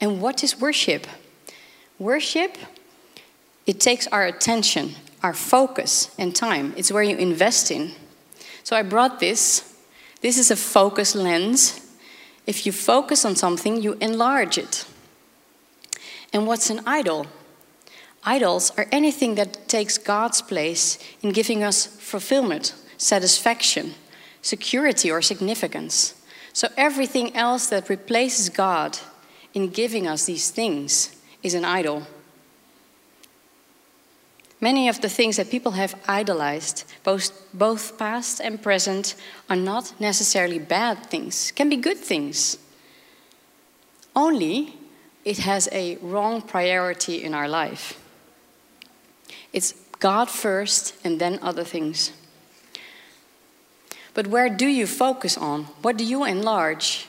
And 0.01 0.23
what 0.23 0.45
is 0.45 0.61
worship? 0.61 1.09
Worship, 1.99 2.57
it 3.67 3.81
takes 3.81 4.07
our 4.07 4.25
attention, 4.25 4.95
our 5.25 5.35
focus, 5.35 6.15
and 6.21 6.37
time. 6.37 6.73
It's 6.77 6.93
where 6.93 7.03
you 7.03 7.17
invest 7.17 7.73
in. 7.73 7.91
So 8.63 8.77
I 8.77 8.83
brought 8.83 9.19
this. 9.19 9.75
This 10.21 10.39
is 10.39 10.53
a 10.53 10.57
focus 10.57 11.17
lens. 11.17 11.85
If 12.47 12.65
you 12.65 12.71
focus 12.71 13.25
on 13.25 13.35
something, 13.35 13.83
you 13.83 13.95
enlarge 13.95 14.57
it. 14.57 14.87
And 16.33 16.47
what's 16.47 16.71
an 16.71 16.81
idol? 16.87 17.27
Idols 18.25 18.73
are 18.77 18.87
anything 18.93 19.37
that 19.37 19.69
takes 19.69 19.97
God's 19.97 20.43
place 20.43 20.99
in 21.23 21.33
giving 21.33 21.63
us 21.63 21.87
fulfillment, 21.87 22.75
satisfaction, 22.97 23.95
security, 24.43 25.11
or 25.11 25.23
significance. 25.23 26.15
So 26.53 26.69
everything 26.77 27.35
else 27.37 27.69
that 27.69 27.89
replaces 27.89 28.49
God 28.49 28.99
in 29.55 29.69
giving 29.69 30.07
us 30.07 30.27
these 30.27 30.51
things 30.51 31.17
is 31.43 31.55
an 31.55 31.65
idol. 31.65 32.07
Many 34.61 34.89
of 34.89 35.01
the 35.01 35.09
things 35.09 35.37
that 35.37 35.51
people 35.51 35.73
have 35.73 35.95
idolized, 36.09 36.85
both, 37.05 37.31
both 37.55 37.97
past 37.97 38.41
and 38.41 38.61
present, 38.61 39.15
are 39.49 39.57
not 39.57 39.95
necessarily 40.01 40.59
bad 40.59 41.07
things, 41.07 41.53
can 41.53 41.69
be 41.69 41.77
good 41.77 41.99
things. 41.99 42.59
Only 44.17 44.78
it 45.29 45.41
has 45.41 45.69
a 45.73 45.97
wrong 45.97 46.41
priority 46.41 47.23
in 47.23 47.35
our 47.35 47.47
life. 47.47 48.01
It's 49.53 49.75
God 49.99 50.31
first 50.31 50.95
and 51.05 51.21
then 51.21 51.39
other 51.43 51.65
things. 51.65 52.13
But 54.15 54.29
where 54.29 54.49
do 54.49 54.67
you 54.67 54.87
focus 54.87 55.37
on? 55.37 55.65
What 55.83 55.99
do 55.99 56.05
you 56.05 56.25
enlarge? 56.25 57.07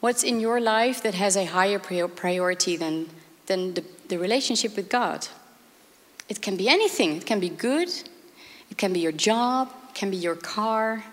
What's 0.00 0.24
in 0.24 0.40
your 0.40 0.60
life 0.60 1.00
that 1.04 1.14
has 1.14 1.36
a 1.36 1.44
higher 1.44 1.78
priority 1.78 2.76
than, 2.76 3.08
than 3.46 3.74
the, 3.74 3.84
the 4.08 4.18
relationship 4.18 4.74
with 4.74 4.88
God? 4.88 5.28
It 6.28 6.42
can 6.42 6.56
be 6.56 6.68
anything. 6.68 7.18
It 7.18 7.24
can 7.24 7.38
be 7.38 7.50
good, 7.50 7.88
it 8.68 8.78
can 8.78 8.92
be 8.92 8.98
your 8.98 9.12
job, 9.12 9.70
it 9.90 9.94
can 9.94 10.10
be 10.10 10.16
your 10.16 10.34
car, 10.34 11.04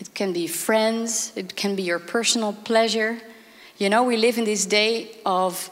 it 0.00 0.14
can 0.14 0.32
be 0.32 0.48
friends, 0.48 1.32
it 1.36 1.54
can 1.54 1.76
be 1.76 1.84
your 1.84 2.00
personal 2.00 2.52
pleasure. 2.52 3.20
You 3.80 3.88
know, 3.88 4.02
we 4.02 4.18
live 4.18 4.36
in 4.36 4.44
this 4.44 4.66
day 4.66 5.08
of 5.24 5.70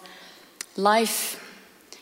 life 0.76 1.44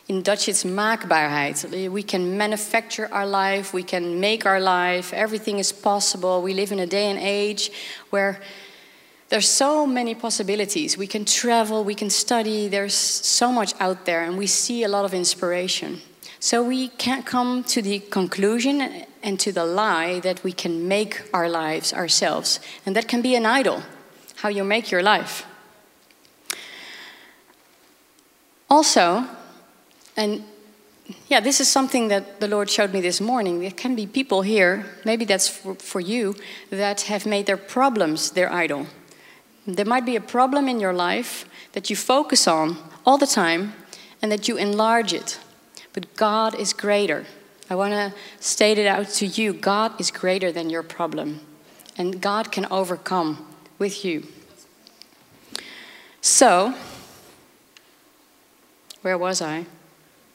in 0.07 0.21
Dutch, 0.21 0.47
it's 0.47 0.63
maakbaarheid. 0.63 1.91
We 1.91 2.01
can 2.01 2.37
manufacture 2.37 3.09
our 3.11 3.25
life, 3.25 3.73
we 3.73 3.83
can 3.83 4.17
make 4.21 4.45
our 4.45 4.61
life, 4.61 5.11
everything 5.11 5.59
is 5.59 5.73
possible. 5.73 6.41
We 6.41 6.53
live 6.53 6.71
in 6.71 6.79
a 6.79 6.87
day 6.87 7.11
and 7.11 7.19
age 7.19 7.71
where 8.09 8.39
there's 9.27 9.49
so 9.49 9.85
many 9.85 10.15
possibilities. 10.15 10.97
We 10.97 11.07
can 11.07 11.25
travel, 11.25 11.83
we 11.83 11.93
can 11.93 12.09
study, 12.09 12.69
there's 12.69 12.95
so 12.95 13.51
much 13.51 13.73
out 13.81 14.05
there, 14.05 14.23
and 14.23 14.37
we 14.37 14.47
see 14.47 14.85
a 14.85 14.87
lot 14.87 15.03
of 15.03 15.13
inspiration. 15.13 15.99
So 16.39 16.63
we 16.63 16.87
can't 16.87 17.25
come 17.25 17.65
to 17.65 17.81
the 17.81 17.99
conclusion 17.99 19.03
and 19.23 19.37
to 19.41 19.51
the 19.51 19.65
lie 19.65 20.21
that 20.21 20.41
we 20.41 20.53
can 20.53 20.87
make 20.87 21.29
our 21.33 21.49
lives 21.49 21.91
ourselves. 21.91 22.61
And 22.85 22.95
that 22.95 23.09
can 23.09 23.21
be 23.21 23.35
an 23.35 23.45
idol, 23.45 23.83
how 24.37 24.47
you 24.47 24.63
make 24.63 24.89
your 24.89 25.03
life. 25.03 25.45
Also, 28.69 29.25
and 30.15 30.43
yeah, 31.29 31.39
this 31.39 31.61
is 31.61 31.69
something 31.69 32.09
that 32.09 32.39
the 32.39 32.47
Lord 32.47 32.69
showed 32.69 32.91
me 32.93 32.99
this 32.99 33.21
morning. 33.21 33.59
There 33.59 33.71
can 33.71 33.95
be 33.95 34.05
people 34.05 34.41
here, 34.41 34.85
maybe 35.05 35.23
that's 35.23 35.47
for, 35.47 35.75
for, 35.75 36.01
you, 36.01 36.35
that 36.69 37.01
have 37.01 37.25
made 37.25 37.45
their 37.45 37.57
problems 37.57 38.31
their 38.31 38.51
idol. 38.51 38.87
There 39.65 39.85
might 39.85 40.05
be 40.05 40.15
a 40.15 40.21
problem 40.21 40.67
in 40.67 40.79
your 40.79 40.93
life 40.93 41.45
that 41.73 41.89
you 41.89 41.95
focus 41.95 42.47
on 42.47 42.77
all 43.05 43.17
the 43.17 43.27
time 43.27 43.73
and 44.21 44.31
that 44.31 44.47
you 44.47 44.57
enlarge 44.57 45.13
it. 45.13 45.39
But 45.93 46.15
God 46.15 46.55
is 46.55 46.73
greater. 46.73 47.25
I 47.69 47.75
want 47.75 47.93
to 47.93 48.13
state 48.39 48.77
it 48.77 48.87
out 48.87 49.09
to 49.09 49.27
you 49.27 49.53
God 49.53 49.99
is 49.99 50.11
greater 50.11 50.51
than 50.51 50.69
your 50.69 50.83
problem, 50.83 51.41
and 51.97 52.21
God 52.21 52.51
can 52.51 52.65
overcome 52.71 53.45
with 53.77 54.05
you. 54.05 54.25
So, 56.21 56.73
where 59.01 59.17
was 59.17 59.41
I? 59.41 59.65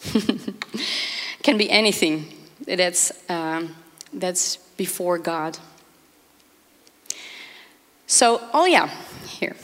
can 1.42 1.56
be 1.56 1.70
anything 1.70 2.26
that's, 2.66 3.12
um, 3.28 3.76
that's 4.12 4.56
before 4.76 5.18
God. 5.18 5.58
So, 8.06 8.40
oh 8.52 8.66
yeah, 8.66 8.90
here. 9.26 9.56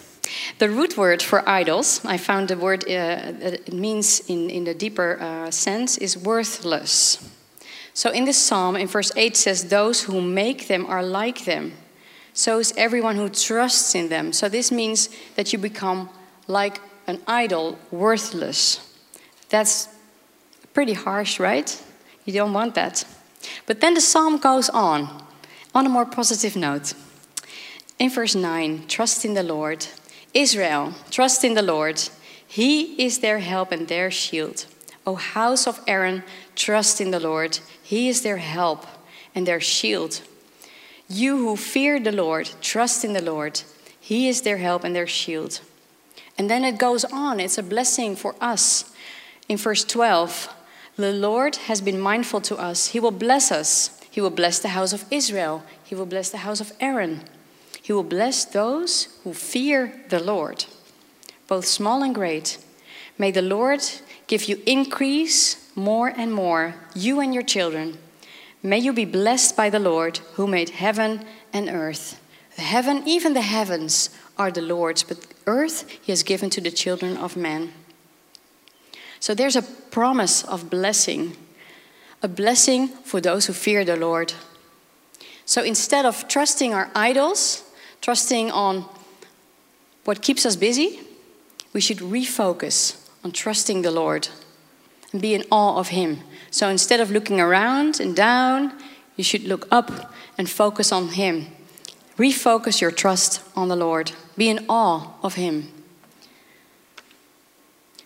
The 0.59 0.69
root 0.69 0.97
word 0.97 1.23
for 1.23 1.49
idols, 1.49 2.05
I 2.05 2.17
found 2.17 2.49
the 2.49 2.57
word 2.57 2.85
uh, 2.85 3.33
it 3.41 3.73
means 3.73 4.21
in, 4.29 4.51
in 4.51 4.65
the 4.65 4.75
deeper 4.75 5.19
uh, 5.21 5.51
sense, 5.51 5.99
is 5.99 6.17
worthless. 6.17 7.19
So 7.95 8.11
in 8.11 8.25
this 8.25 8.39
psalm, 8.39 8.77
in 8.77 8.87
verse 8.87 9.13
8 9.17 9.37
says, 9.37 9.69
Those 9.69 10.03
who 10.03 10.21
make 10.21 10.69
them 10.69 10.87
are 10.87 11.03
like 11.03 11.45
them. 11.45 11.73
So 12.33 12.59
is 12.59 12.73
everyone 12.77 13.17
who 13.17 13.29
trusts 13.29 13.95
in 13.95 14.09
them. 14.09 14.33
So 14.33 14.49
this 14.49 14.71
means 14.71 15.09
that 15.35 15.53
you 15.53 15.59
become 15.59 16.09
like 16.47 16.81
an 17.07 17.21
idol, 17.27 17.79
worthless. 17.91 18.88
That's 19.49 19.89
Pretty 20.79 20.93
harsh, 20.93 21.41
right? 21.41 21.83
You 22.25 22.33
don't 22.33 22.53
want 22.53 22.77
that. 22.77 23.05
But 23.67 23.81
then 23.81 23.95
the 23.95 24.01
psalm 24.01 24.39
goes 24.39 24.69
on, 24.69 25.25
on 25.75 25.87
a 25.87 25.89
more 25.89 26.07
positive 26.07 26.55
note. 26.55 26.95
In 27.99 28.11
verse 28.11 28.37
9, 28.37 28.87
trust 28.87 29.25
in 29.25 29.35
the 29.35 29.43
Lord. 29.43 29.87
Israel, 30.35 30.95
trust 31.11 31.43
in 31.43 31.55
the 31.55 31.63
Lord. 31.63 32.01
He 32.47 33.05
is 33.05 33.19
their 33.19 33.41
help 33.41 33.73
and 33.73 33.89
their 33.89 34.09
shield. 34.11 34.67
O 35.05 35.17
house 35.17 35.67
of 35.67 35.81
Aaron, 35.89 36.23
trust 36.55 37.01
in 37.01 37.11
the 37.11 37.19
Lord. 37.19 37.59
He 37.83 38.09
is 38.09 38.23
their 38.23 38.37
help 38.37 38.87
and 39.35 39.49
their 39.49 39.61
shield. 39.61 40.21
You 41.09 41.39
who 41.39 41.57
fear 41.57 41.99
the 41.99 42.13
Lord, 42.13 42.51
trust 42.61 43.05
in 43.05 43.15
the 43.15 43.23
Lord. 43.23 43.63
He 43.99 44.29
is 44.29 44.43
their 44.43 44.59
help 44.59 44.85
and 44.85 44.95
their 44.95 45.09
shield. 45.09 45.61
And 46.37 46.49
then 46.49 46.63
it 46.63 46.79
goes 46.79 47.05
on. 47.05 47.41
It's 47.41 47.59
a 47.59 47.65
blessing 47.65 48.15
for 48.15 48.37
us. 48.41 48.95
In 49.49 49.57
verse 49.57 49.85
12, 49.85 50.55
the 50.97 51.13
Lord 51.13 51.57
has 51.57 51.81
been 51.81 52.01
mindful 52.01 52.41
to 52.43 52.57
us. 52.57 52.89
He 52.89 53.01
will 53.01 53.11
bless 53.11 53.51
us. 53.51 53.99
He 54.11 54.21
will 54.21 54.31
bless 54.31 54.59
the 54.59 54.69
house 54.69 54.93
of 54.93 55.05
Israel. 55.11 55.63
He 55.85 55.95
will 55.95 56.07
bless 56.07 56.31
the 56.31 56.39
house 56.39 56.61
of 56.61 56.73
Aaron. 56.81 57.23
He 57.81 57.93
will 57.93 58.03
bless 58.03 58.45
those 58.45 59.09
who 59.25 59.33
fear 59.33 60.05
the 60.11 60.21
Lord, 60.21 60.67
both 61.47 61.65
small 61.65 62.03
and 62.03 62.15
great. 62.15 62.59
May 63.17 63.31
the 63.31 63.43
Lord 63.43 63.81
give 64.27 64.45
you 64.45 64.61
increase 64.67 65.71
more 65.75 66.09
and 66.09 66.33
more, 66.33 66.75
you 66.95 67.21
and 67.21 67.33
your 67.33 67.43
children. 67.43 67.97
May 68.63 68.79
you 68.79 68.93
be 68.93 69.05
blessed 69.05 69.57
by 69.57 69.71
the 69.71 69.79
Lord 69.79 70.19
who 70.35 70.47
made 70.47 70.71
heaven 70.71 71.25
and 71.53 71.71
earth. 71.71 72.21
The 72.57 72.63
heaven, 72.63 73.05
even 73.07 73.33
the 73.33 73.41
heavens, 73.41 74.11
are 74.37 74.51
the 74.51 74.61
Lord's, 74.61 75.05
but 75.05 75.25
earth 75.47 75.89
he 76.03 76.13
has 76.13 76.23
given 76.23 76.51
to 76.51 76.61
the 76.61 76.71
children 76.71 77.17
of 77.17 77.37
men. 77.37 77.73
So 79.21 79.35
there's 79.35 79.57
a 79.57 79.63
promise 79.63 80.45
of 80.45 80.71
blessing, 80.71 81.37
a 82.23 82.29
blessing 82.29 82.89
for 82.89 83.21
those 83.21 83.47
who 83.47 83.53
fear 83.53 83.85
the 83.85 83.97
Lord. 83.97 84.33
So 85.45 85.63
instead 85.63 86.05
of 86.05 86.29
trusting 86.29 86.75
our 86.75 86.91
idols, 86.95 87.65
trusting 88.01 88.51
on 88.51 88.85
what 90.05 90.23
keeps 90.23 90.47
us 90.47 90.57
busy, 90.57 91.01
we 91.73 91.81
should 91.81 91.99
refocus 91.99 93.09
on 93.25 93.33
trusting 93.33 93.83
the 93.83 93.91
Lord 93.91 94.29
and 95.13 95.21
be 95.21 95.35
in 95.35 95.45
awe 95.51 95.77
of 95.79 95.89
Him. 95.89 96.19
So 96.51 96.69
instead 96.69 97.01
of 97.01 97.11
looking 97.11 97.41
around 97.41 98.01
and 98.01 98.15
down, 98.15 98.73
you 99.17 99.25
should 99.25 99.45
look 99.45 99.67
up 99.71 100.15
and 100.37 100.49
focus 100.49 100.93
on 100.93 101.09
Him. 101.09 101.47
Refocus 102.17 102.81
your 102.81 102.91
trust 102.91 103.43
on 103.55 103.69
the 103.69 103.77
Lord. 103.77 104.13
Be 104.37 104.49
in 104.49 104.65
awe 104.69 105.15
of 105.23 105.35
Him. 105.35 105.69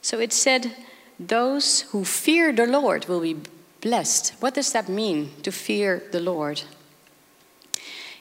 So 0.00 0.18
it 0.18 0.32
said, 0.32 0.74
those 1.28 1.82
who 1.90 2.04
fear 2.04 2.52
the 2.52 2.66
Lord 2.66 3.06
will 3.08 3.20
be 3.20 3.36
blessed. 3.80 4.34
What 4.40 4.54
does 4.54 4.72
that 4.72 4.88
mean, 4.88 5.30
to 5.42 5.52
fear 5.52 6.02
the 6.12 6.20
Lord? 6.20 6.62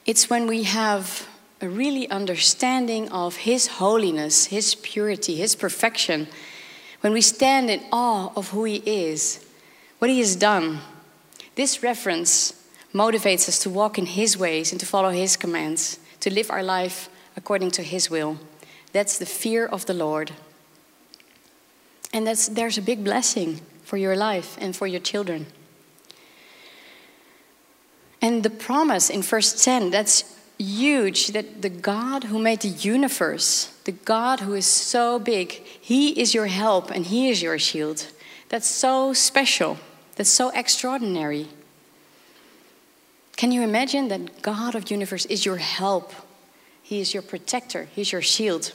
It's 0.05 0.29
when 0.29 0.47
we 0.47 0.63
have 0.63 1.27
a 1.61 1.69
really 1.69 2.09
understanding 2.09 3.09
of 3.11 3.37
His 3.37 3.67
holiness, 3.67 4.45
His 4.45 4.75
purity, 4.75 5.35
His 5.35 5.55
perfection, 5.55 6.27
when 7.01 7.13
we 7.13 7.21
stand 7.21 7.69
in 7.69 7.83
awe 7.91 8.31
of 8.35 8.49
who 8.49 8.63
He 8.63 8.77
is, 8.85 9.45
what 9.99 10.09
He 10.09 10.19
has 10.19 10.35
done. 10.35 10.79
This 11.55 11.83
reference 11.83 12.53
motivates 12.93 13.47
us 13.47 13.59
to 13.59 13.69
walk 13.69 13.97
in 13.97 14.07
His 14.07 14.37
ways 14.37 14.71
and 14.71 14.79
to 14.79 14.85
follow 14.85 15.11
His 15.11 15.37
commands, 15.37 15.99
to 16.21 16.33
live 16.33 16.49
our 16.49 16.63
life 16.63 17.09
according 17.37 17.71
to 17.71 17.83
His 17.83 18.09
will. 18.09 18.37
That's 18.91 19.19
the 19.19 19.25
fear 19.25 19.65
of 19.65 19.85
the 19.85 19.93
Lord. 19.93 20.31
And 22.13 22.27
that's, 22.27 22.49
there's 22.49 22.77
a 22.77 22.81
big 22.81 23.03
blessing 23.03 23.61
for 23.83 23.97
your 23.97 24.15
life 24.15 24.57
and 24.59 24.75
for 24.75 24.87
your 24.87 24.99
children. 24.99 25.47
And 28.21 28.43
the 28.43 28.49
promise 28.49 29.09
in 29.09 29.21
verse 29.21 29.63
10, 29.63 29.89
that's 29.89 30.37
huge 30.57 31.27
that 31.29 31.61
the 31.61 31.69
God 31.69 32.25
who 32.25 32.37
made 32.37 32.61
the 32.61 32.67
universe, 32.67 33.73
the 33.85 33.91
God 33.91 34.41
who 34.41 34.53
is 34.53 34.65
so 34.65 35.17
big, 35.17 35.51
He 35.51 36.19
is 36.19 36.33
your 36.33 36.45
help 36.47 36.91
and 36.91 37.05
He 37.05 37.29
is 37.29 37.41
your 37.41 37.57
shield. 37.57 38.05
That's 38.49 38.67
so 38.67 39.13
special. 39.13 39.77
That's 40.15 40.29
so 40.29 40.49
extraordinary. 40.49 41.47
Can 43.37 43.51
you 43.51 43.63
imagine 43.63 44.09
that 44.09 44.43
God 44.43 44.75
of 44.75 44.91
universe 44.91 45.25
is 45.25 45.45
your 45.45 45.57
help? 45.57 46.13
He 46.83 46.99
is 46.99 47.13
your 47.13 47.23
protector, 47.23 47.87
He's 47.95 48.11
your 48.11 48.21
shield. 48.21 48.73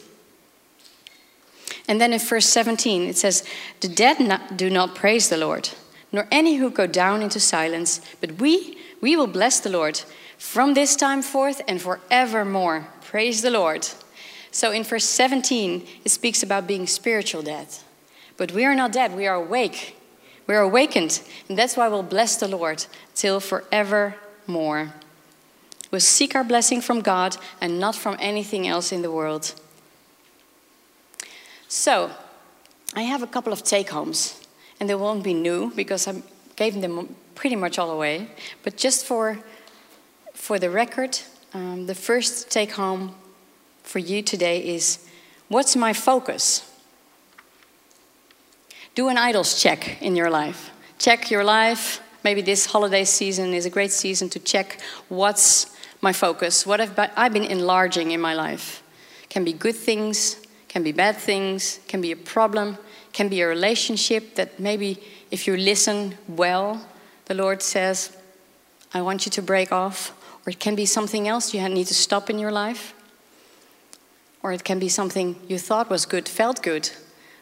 And 1.88 2.00
then 2.00 2.12
in 2.12 2.18
verse 2.18 2.46
17 2.46 3.02
it 3.02 3.16
says, 3.16 3.44
The 3.80 3.88
dead 3.88 4.20
not, 4.20 4.56
do 4.56 4.70
not 4.70 4.94
praise 4.94 5.28
the 5.28 5.36
Lord, 5.36 5.70
nor 6.12 6.26
any 6.30 6.56
who 6.56 6.70
go 6.70 6.86
down 6.86 7.22
into 7.22 7.40
silence, 7.40 8.00
but 8.20 8.32
we, 8.40 8.78
we 9.00 9.16
will 9.16 9.26
bless 9.26 9.60
the 9.60 9.70
Lord 9.70 10.02
from 10.38 10.74
this 10.74 10.96
time 10.96 11.22
forth 11.22 11.62
and 11.68 11.80
forevermore. 11.80 12.88
Praise 13.02 13.42
the 13.42 13.50
Lord. 13.50 13.88
So 14.50 14.72
in 14.72 14.84
verse 14.84 15.04
17, 15.04 15.86
it 16.04 16.10
speaks 16.10 16.42
about 16.42 16.66
being 16.66 16.86
spiritual 16.86 17.42
dead. 17.42 17.68
But 18.36 18.52
we 18.52 18.64
are 18.64 18.74
not 18.74 18.92
dead, 18.92 19.14
we 19.14 19.26
are 19.26 19.36
awake. 19.36 19.96
We 20.46 20.54
are 20.54 20.62
awakened. 20.62 21.22
And 21.48 21.58
that's 21.58 21.76
why 21.76 21.88
we'll 21.88 22.02
bless 22.02 22.36
the 22.36 22.48
Lord 22.48 22.86
till 23.14 23.40
forevermore. 23.40 24.92
We'll 25.90 26.00
seek 26.00 26.34
our 26.34 26.44
blessing 26.44 26.80
from 26.80 27.00
God 27.00 27.36
and 27.60 27.80
not 27.80 27.96
from 27.96 28.16
anything 28.20 28.66
else 28.66 28.92
in 28.92 29.02
the 29.02 29.10
world. 29.10 29.54
So, 31.68 32.10
I 32.94 33.02
have 33.02 33.22
a 33.22 33.26
couple 33.26 33.52
of 33.52 33.62
take 33.62 33.90
homes, 33.90 34.40
and 34.78 34.88
they 34.88 34.94
won't 34.94 35.24
be 35.24 35.34
new 35.34 35.72
because 35.74 36.06
I 36.06 36.22
gave 36.54 36.80
them 36.80 37.14
pretty 37.34 37.56
much 37.56 37.78
all 37.78 37.90
away. 37.90 38.28
But 38.62 38.76
just 38.76 39.04
for, 39.04 39.38
for 40.32 40.58
the 40.58 40.70
record, 40.70 41.18
um, 41.52 41.86
the 41.86 41.94
first 41.94 42.50
take 42.50 42.72
home 42.72 43.14
for 43.82 43.98
you 43.98 44.22
today 44.22 44.60
is 44.66 45.06
what's 45.48 45.76
my 45.76 45.92
focus? 45.92 46.70
Do 48.94 49.08
an 49.08 49.18
idols 49.18 49.60
check 49.60 50.00
in 50.00 50.16
your 50.16 50.30
life. 50.30 50.70
Check 50.98 51.30
your 51.30 51.44
life. 51.44 52.00
Maybe 52.24 52.40
this 52.40 52.66
holiday 52.66 53.04
season 53.04 53.52
is 53.52 53.66
a 53.66 53.70
great 53.70 53.92
season 53.92 54.28
to 54.30 54.38
check 54.38 54.80
what's 55.08 55.66
my 56.00 56.12
focus, 56.12 56.66
what 56.66 56.80
have 56.80 56.98
I 57.16 57.28
been 57.28 57.44
enlarging 57.44 58.10
in 58.10 58.20
my 58.20 58.34
life. 58.34 58.82
Can 59.28 59.44
be 59.44 59.52
good 59.52 59.76
things, 59.76 60.36
can 60.76 60.82
be 60.82 60.92
bad 60.92 61.16
things, 61.16 61.80
can 61.88 62.02
be 62.02 62.12
a 62.12 62.16
problem, 62.16 62.76
can 63.14 63.30
be 63.30 63.40
a 63.40 63.48
relationship 63.48 64.34
that 64.34 64.60
maybe 64.60 65.02
if 65.30 65.46
you 65.46 65.56
listen 65.56 66.18
well, 66.28 66.86
the 67.24 67.32
Lord 67.32 67.62
says, 67.62 68.14
I 68.92 69.00
want 69.00 69.24
you 69.24 69.30
to 69.32 69.40
break 69.40 69.72
off. 69.72 70.12
Or 70.44 70.50
it 70.50 70.60
can 70.60 70.74
be 70.74 70.84
something 70.84 71.26
else 71.26 71.54
you 71.54 71.66
need 71.66 71.86
to 71.86 71.94
stop 71.94 72.28
in 72.28 72.38
your 72.38 72.52
life. 72.52 72.92
Or 74.42 74.52
it 74.52 74.64
can 74.64 74.78
be 74.78 74.90
something 74.90 75.36
you 75.48 75.58
thought 75.58 75.88
was 75.88 76.04
good, 76.04 76.28
felt 76.28 76.62
good, 76.62 76.90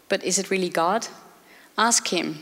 but 0.08 0.22
is 0.22 0.38
it 0.38 0.48
really 0.48 0.68
God? 0.68 1.08
Ask 1.76 2.06
Him, 2.12 2.38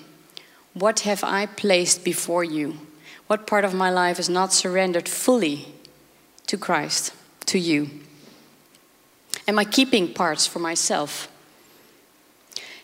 What 0.75 1.01
have 1.09 1.25
I 1.25 1.47
placed 1.47 2.05
before 2.05 2.45
you? 2.45 2.77
What 3.29 3.47
part 3.47 3.65
of 3.65 3.73
my 3.73 3.89
life 3.89 4.19
is 4.19 4.29
not 4.29 4.53
surrendered 4.53 5.09
fully 5.09 5.73
to 6.49 6.59
Christ, 6.59 7.15
to 7.47 7.59
you? 7.59 7.89
Am 9.49 9.59
I 9.59 9.65
keeping 9.65 10.13
parts 10.13 10.47
for 10.47 10.61
myself? 10.61 11.29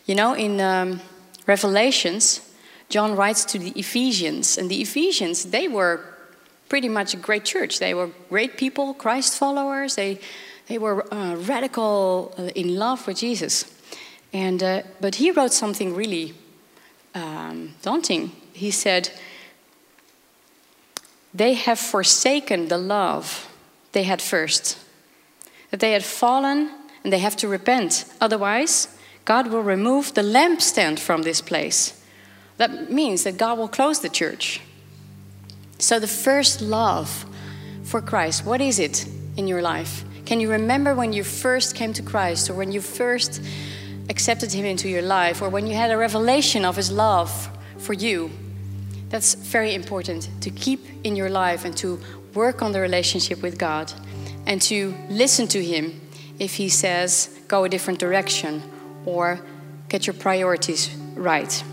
You 0.05 0.15
know, 0.15 0.33
in 0.33 0.59
um, 0.59 1.01
Revelations, 1.47 2.41
John 2.89 3.15
writes 3.15 3.45
to 3.45 3.59
the 3.59 3.71
Ephesians, 3.71 4.57
and 4.57 4.69
the 4.69 4.81
Ephesians, 4.81 5.45
they 5.45 5.67
were 5.67 6.01
pretty 6.67 6.89
much 6.89 7.13
a 7.13 7.17
great 7.17 7.45
church. 7.45 7.79
They 7.79 7.93
were 7.93 8.09
great 8.29 8.57
people, 8.57 8.93
Christ 8.93 9.37
followers. 9.37 9.95
They, 9.95 10.19
they 10.67 10.77
were 10.77 11.11
uh, 11.13 11.35
radical 11.35 12.33
uh, 12.37 12.43
in 12.55 12.75
love 12.75 13.07
with 13.07 13.17
Jesus. 13.17 13.65
And, 14.33 14.61
uh, 14.61 14.83
but 14.99 15.15
he 15.15 15.31
wrote 15.31 15.53
something 15.53 15.95
really 15.95 16.33
um, 17.15 17.75
daunting. 17.81 18.31
He 18.53 18.71
said, 18.71 19.09
They 21.33 21.53
have 21.53 21.79
forsaken 21.79 22.67
the 22.67 22.77
love 22.77 23.47
they 23.91 24.03
had 24.03 24.21
first 24.21 24.77
that 25.71 25.79
they 25.79 25.91
had 25.91 26.03
fallen 26.03 26.71
and 27.03 27.13
they 27.13 27.19
have 27.19 27.35
to 27.37 27.47
repent. 27.47 28.05
Otherwise, 28.19 28.97
God 29.25 29.47
will 29.47 29.61
remove 29.61 30.13
the 30.13 30.21
lampstand 30.21 30.99
from 30.99 31.21
this 31.21 31.41
place. 31.41 32.01
That 32.57 32.91
means 32.91 33.23
that 33.23 33.37
God 33.37 33.57
will 33.57 33.67
close 33.67 33.99
the 33.99 34.09
church. 34.09 34.61
So, 35.77 35.99
the 35.99 36.07
first 36.07 36.61
love 36.61 37.25
for 37.83 38.01
Christ, 38.01 38.45
what 38.45 38.59
is 38.59 38.79
it 38.79 39.07
in 39.37 39.47
your 39.47 39.61
life? 39.61 40.03
Can 40.25 40.39
you 40.39 40.51
remember 40.51 40.93
when 40.93 41.13
you 41.13 41.23
first 41.23 41.75
came 41.75 41.93
to 41.93 42.03
Christ 42.03 42.49
or 42.49 42.53
when 42.53 42.71
you 42.71 42.81
first 42.81 43.41
accepted 44.09 44.51
Him 44.51 44.65
into 44.65 44.89
your 44.89 45.01
life 45.01 45.41
or 45.41 45.49
when 45.49 45.67
you 45.67 45.73
had 45.73 45.89
a 45.89 45.97
revelation 45.97 46.65
of 46.65 46.75
His 46.75 46.91
love 46.91 47.49
for 47.77 47.93
you? 47.93 48.29
That's 49.09 49.33
very 49.35 49.73
important 49.73 50.29
to 50.41 50.51
keep 50.51 50.85
in 51.03 51.15
your 51.15 51.29
life 51.29 51.65
and 51.65 51.75
to 51.77 51.99
work 52.33 52.61
on 52.61 52.73
the 52.73 52.79
relationship 52.79 53.41
with 53.41 53.57
God 53.57 53.91
and 54.45 54.61
to 54.63 54.95
listen 55.09 55.47
to 55.49 55.63
Him 55.63 56.01
if 56.39 56.55
He 56.55 56.69
says, 56.69 57.39
go 57.47 57.63
a 57.63 57.69
different 57.69 57.99
direction 57.99 58.63
or 59.05 59.39
get 59.89 60.07
your 60.07 60.13
priorities 60.13 60.95
right. 61.15 61.63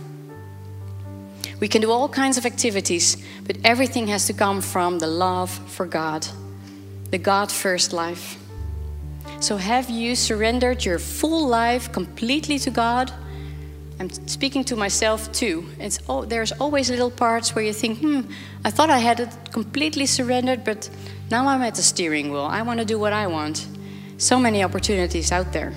We 1.61 1.69
can 1.69 1.81
do 1.81 1.91
all 1.91 2.09
kinds 2.09 2.37
of 2.37 2.45
activities, 2.45 3.17
but 3.45 3.57
everything 3.65 4.09
has 4.09 4.27
to 4.27 4.33
come 4.33 4.61
from 4.61 4.99
the 4.99 5.07
love 5.07 5.51
for 5.71 5.87
God, 5.87 6.27
the 7.11 7.19
God 7.19 7.51
first 7.51 7.93
life. 7.93 8.39
So, 9.41 9.57
have 9.57 9.89
you 9.89 10.17
surrendered 10.17 10.85
your 10.85 10.99
full 10.99 11.47
life 11.47 11.93
completely 11.93 12.59
to 12.61 12.71
God? 12.71 13.13
I'm 13.99 14.11
speaking 14.11 14.63
to 14.65 14.77
myself 14.77 15.33
too. 15.33 15.67
It's 15.79 16.01
oh, 16.09 16.25
there's 16.25 16.53
always 16.53 16.91
little 16.91 17.11
parts 17.11 17.55
where 17.55 17.65
you 17.65 17.73
think, 17.73 18.01
hmm, 18.01 18.21
I 18.65 18.71
thought 18.71 18.91
I 18.91 18.99
had 18.99 19.21
it 19.21 19.31
completely 19.53 20.07
surrendered, 20.07 20.65
but 20.65 20.91
now 21.31 21.47
I'm 21.47 21.63
at 21.63 21.77
the 21.77 21.83
steering 21.83 22.31
wheel. 22.31 22.45
I 22.45 22.63
want 22.63 22.79
to 22.81 22.85
do 22.85 22.99
what 22.99 23.13
I 23.13 23.27
want. 23.27 23.67
So 24.19 24.39
many 24.39 24.63
opportunities 24.63 25.33
out 25.33 25.53
there. 25.53 25.73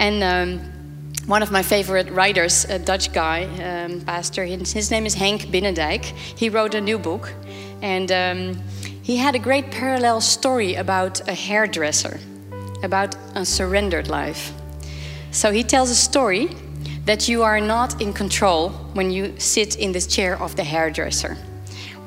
And 0.00 0.22
um, 0.24 0.72
one 1.26 1.42
of 1.42 1.52
my 1.52 1.62
favorite 1.62 2.10
writers, 2.10 2.64
a 2.64 2.78
Dutch 2.78 3.12
guy, 3.12 3.44
um, 3.44 4.00
pastor, 4.00 4.44
his 4.44 4.90
name 4.90 5.06
is 5.06 5.14
Henk 5.14 5.50
Binnendijk. 5.52 6.04
He 6.04 6.48
wrote 6.48 6.74
a 6.74 6.80
new 6.80 6.98
book. 6.98 7.32
And 7.82 8.10
um, 8.10 8.62
he 9.02 9.16
had 9.16 9.34
a 9.34 9.38
great 9.38 9.70
parallel 9.70 10.20
story 10.20 10.74
about 10.74 11.26
a 11.28 11.34
hairdresser, 11.34 12.18
about 12.82 13.14
a 13.34 13.44
surrendered 13.44 14.08
life. 14.08 14.52
So 15.30 15.52
he 15.52 15.62
tells 15.62 15.90
a 15.90 15.94
story 15.94 16.50
that 17.10 17.28
you 17.28 17.42
are 17.42 17.60
not 17.60 18.00
in 18.00 18.12
control 18.12 18.70
when 18.94 19.10
you 19.10 19.34
sit 19.36 19.74
in 19.74 19.90
the 19.90 20.00
chair 20.00 20.40
of 20.40 20.54
the 20.54 20.62
hairdresser. 20.62 21.36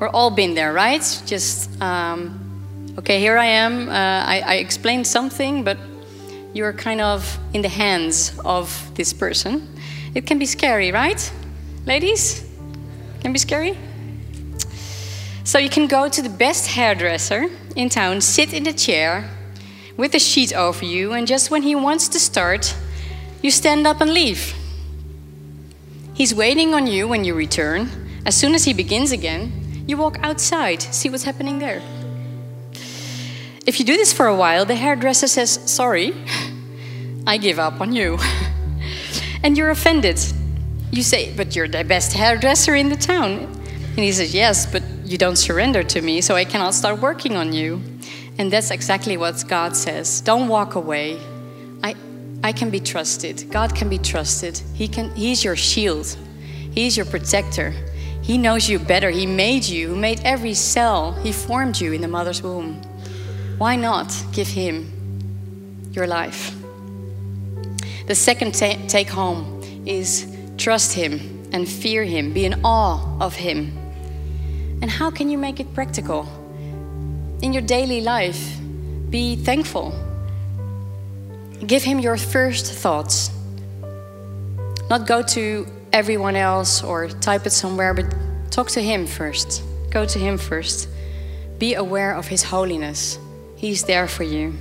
We're 0.00 0.08
all 0.08 0.30
been 0.30 0.54
there, 0.54 0.72
right? 0.72 1.04
Just 1.26 1.78
um, 1.82 2.40
okay, 2.98 3.20
here 3.20 3.36
I 3.36 3.44
am. 3.44 3.90
Uh, 3.90 3.92
I, 3.92 4.42
I 4.46 4.54
explained 4.54 5.06
something, 5.06 5.62
but 5.62 5.76
you're 6.54 6.72
kind 6.72 7.02
of 7.02 7.38
in 7.52 7.60
the 7.60 7.68
hands 7.68 8.32
of 8.46 8.94
this 8.94 9.12
person. 9.12 9.68
It 10.14 10.26
can 10.26 10.38
be 10.38 10.46
scary, 10.46 10.90
right? 10.90 11.32
Ladies? 11.84 12.42
Can 13.20 13.34
be 13.34 13.38
scary? 13.38 13.76
So 15.44 15.58
you 15.58 15.68
can 15.68 15.86
go 15.86 16.08
to 16.08 16.22
the 16.22 16.30
best 16.30 16.66
hairdresser 16.66 17.50
in 17.76 17.90
town, 17.90 18.22
sit 18.22 18.54
in 18.54 18.62
the 18.62 18.72
chair 18.72 19.28
with 19.98 20.14
a 20.14 20.18
sheet 20.18 20.54
over 20.54 20.86
you, 20.86 21.12
and 21.12 21.26
just 21.26 21.50
when 21.50 21.60
he 21.60 21.74
wants 21.74 22.08
to 22.08 22.18
start, 22.18 22.74
you 23.42 23.50
stand 23.50 23.86
up 23.86 24.00
and 24.00 24.10
leave. 24.10 24.54
He's 26.14 26.32
waiting 26.32 26.74
on 26.74 26.86
you 26.86 27.08
when 27.08 27.24
you 27.24 27.34
return. 27.34 27.90
As 28.24 28.36
soon 28.36 28.54
as 28.54 28.64
he 28.64 28.72
begins 28.72 29.10
again, 29.10 29.84
you 29.88 29.96
walk 29.96 30.16
outside, 30.22 30.80
see 30.80 31.10
what's 31.10 31.24
happening 31.24 31.58
there. 31.58 31.82
If 33.66 33.80
you 33.80 33.84
do 33.84 33.96
this 33.96 34.12
for 34.12 34.26
a 34.26 34.36
while, 34.36 34.64
the 34.64 34.76
hairdresser 34.76 35.26
says, 35.26 35.58
Sorry, 35.68 36.14
I 37.26 37.36
give 37.36 37.58
up 37.58 37.80
on 37.80 37.92
you. 37.92 38.18
and 39.42 39.58
you're 39.58 39.70
offended. 39.70 40.20
You 40.92 41.02
say, 41.02 41.34
But 41.36 41.56
you're 41.56 41.66
the 41.66 41.82
best 41.82 42.12
hairdresser 42.12 42.76
in 42.76 42.90
the 42.90 42.96
town. 42.96 43.38
And 43.38 43.98
he 43.98 44.12
says, 44.12 44.32
Yes, 44.32 44.66
but 44.66 44.84
you 45.04 45.18
don't 45.18 45.36
surrender 45.36 45.82
to 45.82 46.00
me, 46.00 46.20
so 46.20 46.36
I 46.36 46.44
cannot 46.44 46.74
start 46.74 47.00
working 47.00 47.36
on 47.36 47.52
you. 47.52 47.82
And 48.38 48.52
that's 48.52 48.70
exactly 48.70 49.16
what 49.16 49.44
God 49.48 49.76
says. 49.76 50.20
Don't 50.20 50.46
walk 50.46 50.76
away. 50.76 51.18
I, 52.44 52.52
can 52.52 52.70
be 52.70 52.78
trusted. 52.78 53.50
God 53.50 53.74
can 53.74 53.88
be 53.88 53.98
trusted. 53.98 54.60
He 54.74 54.86
can, 54.86 55.14
he's 55.16 55.42
your 55.42 55.56
shield, 55.56 56.16
He's 56.72 56.96
your 56.96 57.06
protector. 57.06 57.72
He 58.20 58.36
knows 58.36 58.68
you 58.68 58.78
better. 58.78 59.10
He 59.10 59.26
made 59.26 59.64
you, 59.64 59.94
He 59.94 59.98
made 59.98 60.20
every 60.24 60.54
cell. 60.54 61.12
He 61.12 61.32
formed 61.32 61.80
you 61.80 61.92
in 61.92 62.00
the 62.00 62.08
mother's 62.08 62.42
womb. 62.42 62.82
Why 63.58 63.76
not 63.76 64.12
give 64.32 64.48
Him 64.48 64.90
your 65.92 66.06
life? 66.06 66.54
The 68.06 68.14
second 68.14 68.54
ta- 68.54 68.78
take 68.88 69.08
home 69.08 69.62
is 69.86 70.26
trust 70.58 70.92
Him 70.92 71.48
and 71.52 71.68
fear 71.68 72.04
Him, 72.04 72.32
be 72.32 72.44
in 72.44 72.60
awe 72.64 73.18
of 73.20 73.34
Him. 73.36 73.76
And 74.82 74.90
how 74.90 75.10
can 75.10 75.30
you 75.30 75.38
make 75.38 75.60
it 75.60 75.72
practical? 75.72 76.28
In 77.40 77.52
your 77.52 77.62
daily 77.62 78.00
life, 78.00 78.58
be 79.10 79.36
thankful. 79.36 79.92
Give 81.66 81.82
Him 81.82 81.98
your 81.98 82.16
first 82.16 82.72
thoughts. 82.72 83.30
Not 84.90 85.06
go 85.06 85.22
to 85.22 85.66
everyone 85.92 86.36
else 86.36 86.82
or 86.82 87.08
type 87.08 87.46
it 87.46 87.50
somewhere, 87.50 87.94
but 87.94 88.14
talk 88.50 88.68
to 88.70 88.82
Him 88.82 89.06
first. 89.06 89.62
Go 89.90 90.04
to 90.04 90.18
Him 90.18 90.38
first. 90.38 90.88
Be 91.58 91.74
aware 91.74 92.14
of 92.14 92.26
His 92.26 92.42
holiness. 92.42 93.18
He's 93.56 93.84
there 93.84 94.08
for 94.08 94.24
you. 94.24 94.52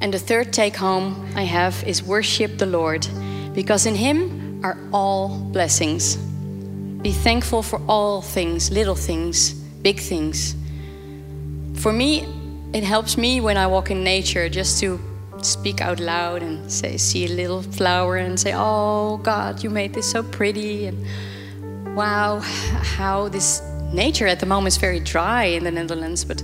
And 0.00 0.12
the 0.12 0.18
third 0.18 0.52
take 0.52 0.76
home 0.76 1.32
I 1.36 1.42
have 1.42 1.84
is 1.84 2.02
worship 2.02 2.58
the 2.58 2.66
Lord, 2.66 3.06
because 3.54 3.86
in 3.86 3.94
Him 3.94 4.64
are 4.64 4.76
all 4.92 5.38
blessings. 5.52 6.16
Be 6.16 7.12
thankful 7.12 7.62
for 7.62 7.80
all 7.86 8.22
things, 8.22 8.70
little 8.70 8.94
things, 8.94 9.52
big 9.52 10.00
things. 10.00 10.56
For 11.74 11.92
me, 11.92 12.26
it 12.74 12.82
helps 12.82 13.16
me 13.16 13.40
when 13.40 13.56
I 13.56 13.68
walk 13.68 13.92
in 13.92 14.02
nature 14.02 14.48
just 14.48 14.80
to 14.80 14.98
speak 15.42 15.80
out 15.80 16.00
loud 16.00 16.42
and 16.42 16.70
say, 16.70 16.96
see 16.96 17.24
a 17.26 17.28
little 17.28 17.62
flower 17.62 18.16
and 18.16 18.38
say, 18.38 18.52
Oh 18.52 19.18
God, 19.18 19.62
you 19.62 19.70
made 19.70 19.94
this 19.94 20.10
so 20.10 20.24
pretty. 20.24 20.86
And 20.86 21.06
wow, 21.94 22.40
how 22.40 23.28
this 23.28 23.62
nature 23.92 24.26
at 24.26 24.40
the 24.40 24.46
moment 24.46 24.74
is 24.74 24.76
very 24.76 24.98
dry 24.98 25.44
in 25.44 25.62
the 25.62 25.70
Netherlands. 25.70 26.24
But 26.24 26.42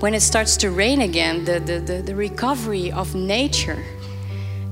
when 0.00 0.12
it 0.12 0.20
starts 0.20 0.58
to 0.58 0.70
rain 0.70 1.00
again, 1.00 1.46
the, 1.46 1.58
the, 1.58 1.80
the, 1.80 2.02
the 2.02 2.14
recovery 2.14 2.92
of 2.92 3.14
nature, 3.14 3.82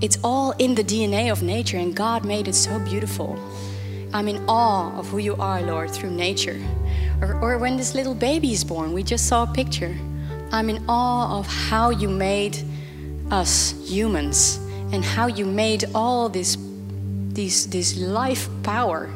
it's 0.02 0.18
all 0.22 0.52
in 0.58 0.74
the 0.74 0.84
DNA 0.84 1.32
of 1.32 1.42
nature, 1.42 1.78
and 1.78 1.96
God 1.96 2.26
made 2.26 2.46
it 2.46 2.54
so 2.54 2.78
beautiful. 2.78 3.38
I'm 4.12 4.28
in 4.28 4.44
awe 4.48 4.98
of 4.98 5.08
who 5.08 5.18
you 5.18 5.34
are, 5.36 5.62
Lord, 5.62 5.90
through 5.90 6.10
nature. 6.10 6.60
Or, 7.22 7.38
or 7.40 7.58
when 7.58 7.78
this 7.78 7.94
little 7.94 8.14
baby 8.14 8.52
is 8.52 8.64
born, 8.64 8.92
we 8.92 9.02
just 9.02 9.26
saw 9.26 9.44
a 9.44 9.46
picture. 9.54 9.96
I'm 10.52 10.68
in 10.68 10.84
awe 10.88 11.38
of 11.38 11.46
how 11.46 11.90
you 11.90 12.08
made 12.08 12.58
us 13.30 13.72
humans 13.88 14.56
and 14.92 15.04
how 15.04 15.26
you 15.26 15.46
made 15.46 15.84
all 15.94 16.28
this, 16.28 16.56
this, 17.28 17.66
this 17.66 17.96
life 17.96 18.48
power 18.62 19.08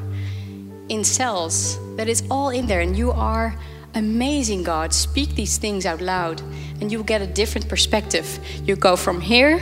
in 0.89 1.03
cells 1.03 1.79
that 1.97 2.09
is 2.09 2.23
all 2.31 2.51
in 2.51 2.67
there. 2.67 2.81
And 2.81 2.97
you 2.97 3.11
are 3.11 3.59
amazing, 3.95 4.63
God. 4.63 4.93
Speak 4.93 5.35
these 5.35 5.59
things 5.59 5.87
out 5.87 6.01
loud, 6.01 6.41
and 6.81 6.93
you 6.93 7.03
get 7.03 7.23
a 7.23 7.27
different 7.27 7.69
perspective. 7.69 8.39
You 8.65 8.77
go 8.77 8.97
from 8.97 9.21
here 9.21 9.61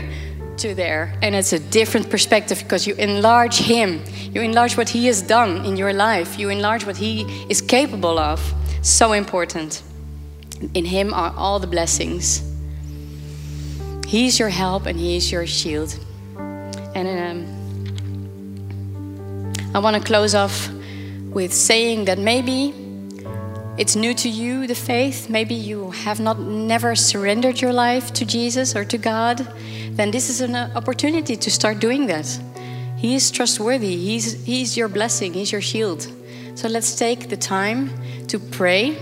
to 0.58 0.74
there, 0.74 1.14
and 1.22 1.34
it's 1.34 1.52
a 1.52 1.58
different 1.58 2.10
perspective 2.10 2.58
because 2.62 2.86
you 2.86 2.94
enlarge 2.96 3.58
Him. 3.58 4.02
You 4.32 4.42
enlarge 4.42 4.76
what 4.76 4.88
He 4.88 5.06
has 5.06 5.22
done 5.22 5.64
in 5.64 5.76
your 5.76 5.92
life, 5.92 6.38
you 6.38 6.50
enlarge 6.50 6.84
what 6.84 6.96
He 6.96 7.22
is 7.48 7.60
capable 7.60 8.18
of. 8.18 8.40
So 8.82 9.12
important. 9.12 9.82
In 10.74 10.84
Him 10.84 11.12
are 11.14 11.32
all 11.36 11.58
the 11.58 11.66
blessings. 11.66 12.42
He 14.06 14.26
is 14.26 14.38
your 14.38 14.50
help 14.50 14.86
and 14.86 14.98
He 14.98 15.16
is 15.16 15.32
your 15.32 15.46
shield. 15.46 15.98
And 16.94 17.08
um, 17.08 17.62
I 19.74 19.78
want 19.78 19.96
to 19.96 20.02
close 20.02 20.34
off 20.34 20.70
with 21.30 21.52
saying 21.52 22.04
that 22.04 22.18
maybe 22.18 22.74
it's 23.78 23.96
new 23.96 24.12
to 24.14 24.28
you 24.28 24.66
the 24.66 24.74
faith. 24.74 25.30
Maybe 25.30 25.54
you 25.54 25.92
have 25.92 26.20
not 26.20 26.38
never 26.38 26.94
surrendered 26.94 27.60
your 27.60 27.72
life 27.72 28.12
to 28.12 28.26
jesus 28.26 28.76
or 28.76 28.84
to 28.84 28.98
god. 28.98 29.38
Then 29.92 30.10
this 30.10 30.28
is 30.28 30.42
an 30.42 30.54
opportunity 30.54 31.36
to 31.36 31.50
start 31.50 31.78
doing 31.78 32.06
that. 32.08 32.26
He 32.98 33.14
is 33.14 33.30
trustworthy. 33.30 33.96
He's, 33.96 34.44
he's 34.44 34.76
your 34.76 34.88
blessing. 34.88 35.32
He's 35.32 35.50
your 35.50 35.62
shield. 35.62 36.06
So 36.54 36.68
let's 36.68 36.94
take 36.94 37.30
the 37.30 37.36
time 37.36 37.90
to 38.28 38.38
pray 38.38 38.98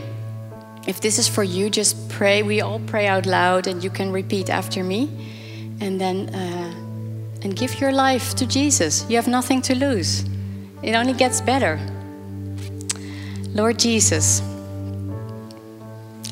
if 0.86 1.00
this 1.00 1.18
is 1.18 1.28
for 1.28 1.42
you 1.42 1.70
just 1.70 2.08
pray 2.08 2.42
we 2.42 2.60
all 2.60 2.80
pray 2.86 3.06
out 3.06 3.26
loud 3.26 3.66
and 3.66 3.84
you 3.84 3.90
can 3.90 4.10
repeat 4.12 4.50
after 4.50 4.82
me 4.82 5.08
and 5.80 6.00
then 6.00 6.28
uh, 6.34 6.74
and 7.42 7.56
give 7.56 7.80
your 7.80 7.92
life 7.92 8.34
to 8.34 8.46
jesus 8.46 9.04
you 9.08 9.16
have 9.16 9.28
nothing 9.28 9.60
to 9.62 9.74
lose 9.74 10.24
it 10.82 10.94
only 10.94 11.12
gets 11.12 11.40
better 11.40 11.78
lord 13.54 13.78
jesus 13.78 14.42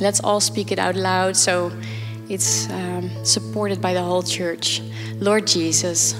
Let's 0.00 0.20
all 0.20 0.38
speak 0.38 0.70
it 0.70 0.78
out 0.78 0.94
loud 0.94 1.36
so 1.36 1.72
it's 2.28 2.70
um, 2.70 3.10
supported 3.24 3.80
by 3.80 3.94
the 3.94 4.02
whole 4.02 4.22
church. 4.22 4.80
Lord 5.18 5.46
Jesus, 5.46 6.14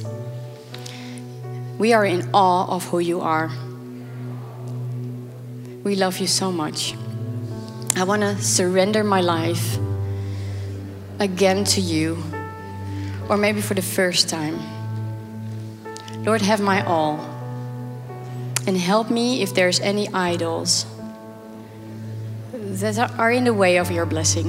we 1.78 1.92
are 1.92 2.04
in 2.04 2.28
awe 2.34 2.66
of 2.74 2.84
who 2.86 2.98
you 2.98 3.20
are. 3.20 3.50
We 5.84 5.94
love 5.94 6.18
you 6.18 6.26
so 6.26 6.50
much. 6.50 6.94
I 7.98 8.04
want 8.04 8.22
to 8.22 8.40
surrender 8.40 9.02
my 9.02 9.20
life 9.20 9.76
again 11.18 11.64
to 11.64 11.80
you, 11.80 12.22
or 13.28 13.36
maybe 13.36 13.60
for 13.60 13.74
the 13.74 13.82
first 13.82 14.28
time. 14.28 14.56
Lord, 16.24 16.40
have 16.42 16.60
my 16.60 16.86
all. 16.86 17.18
And 18.68 18.76
help 18.76 19.10
me 19.10 19.42
if 19.42 19.52
there's 19.52 19.80
any 19.80 20.06
idols 20.10 20.86
that 22.52 22.98
are 23.18 23.32
in 23.32 23.42
the 23.42 23.54
way 23.54 23.78
of 23.78 23.90
your 23.90 24.06
blessing. 24.06 24.46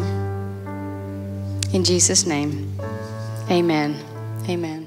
In 1.73 1.83
Jesus' 1.83 2.27
name, 2.27 2.71
amen. 3.49 3.97
Amen. 4.47 4.78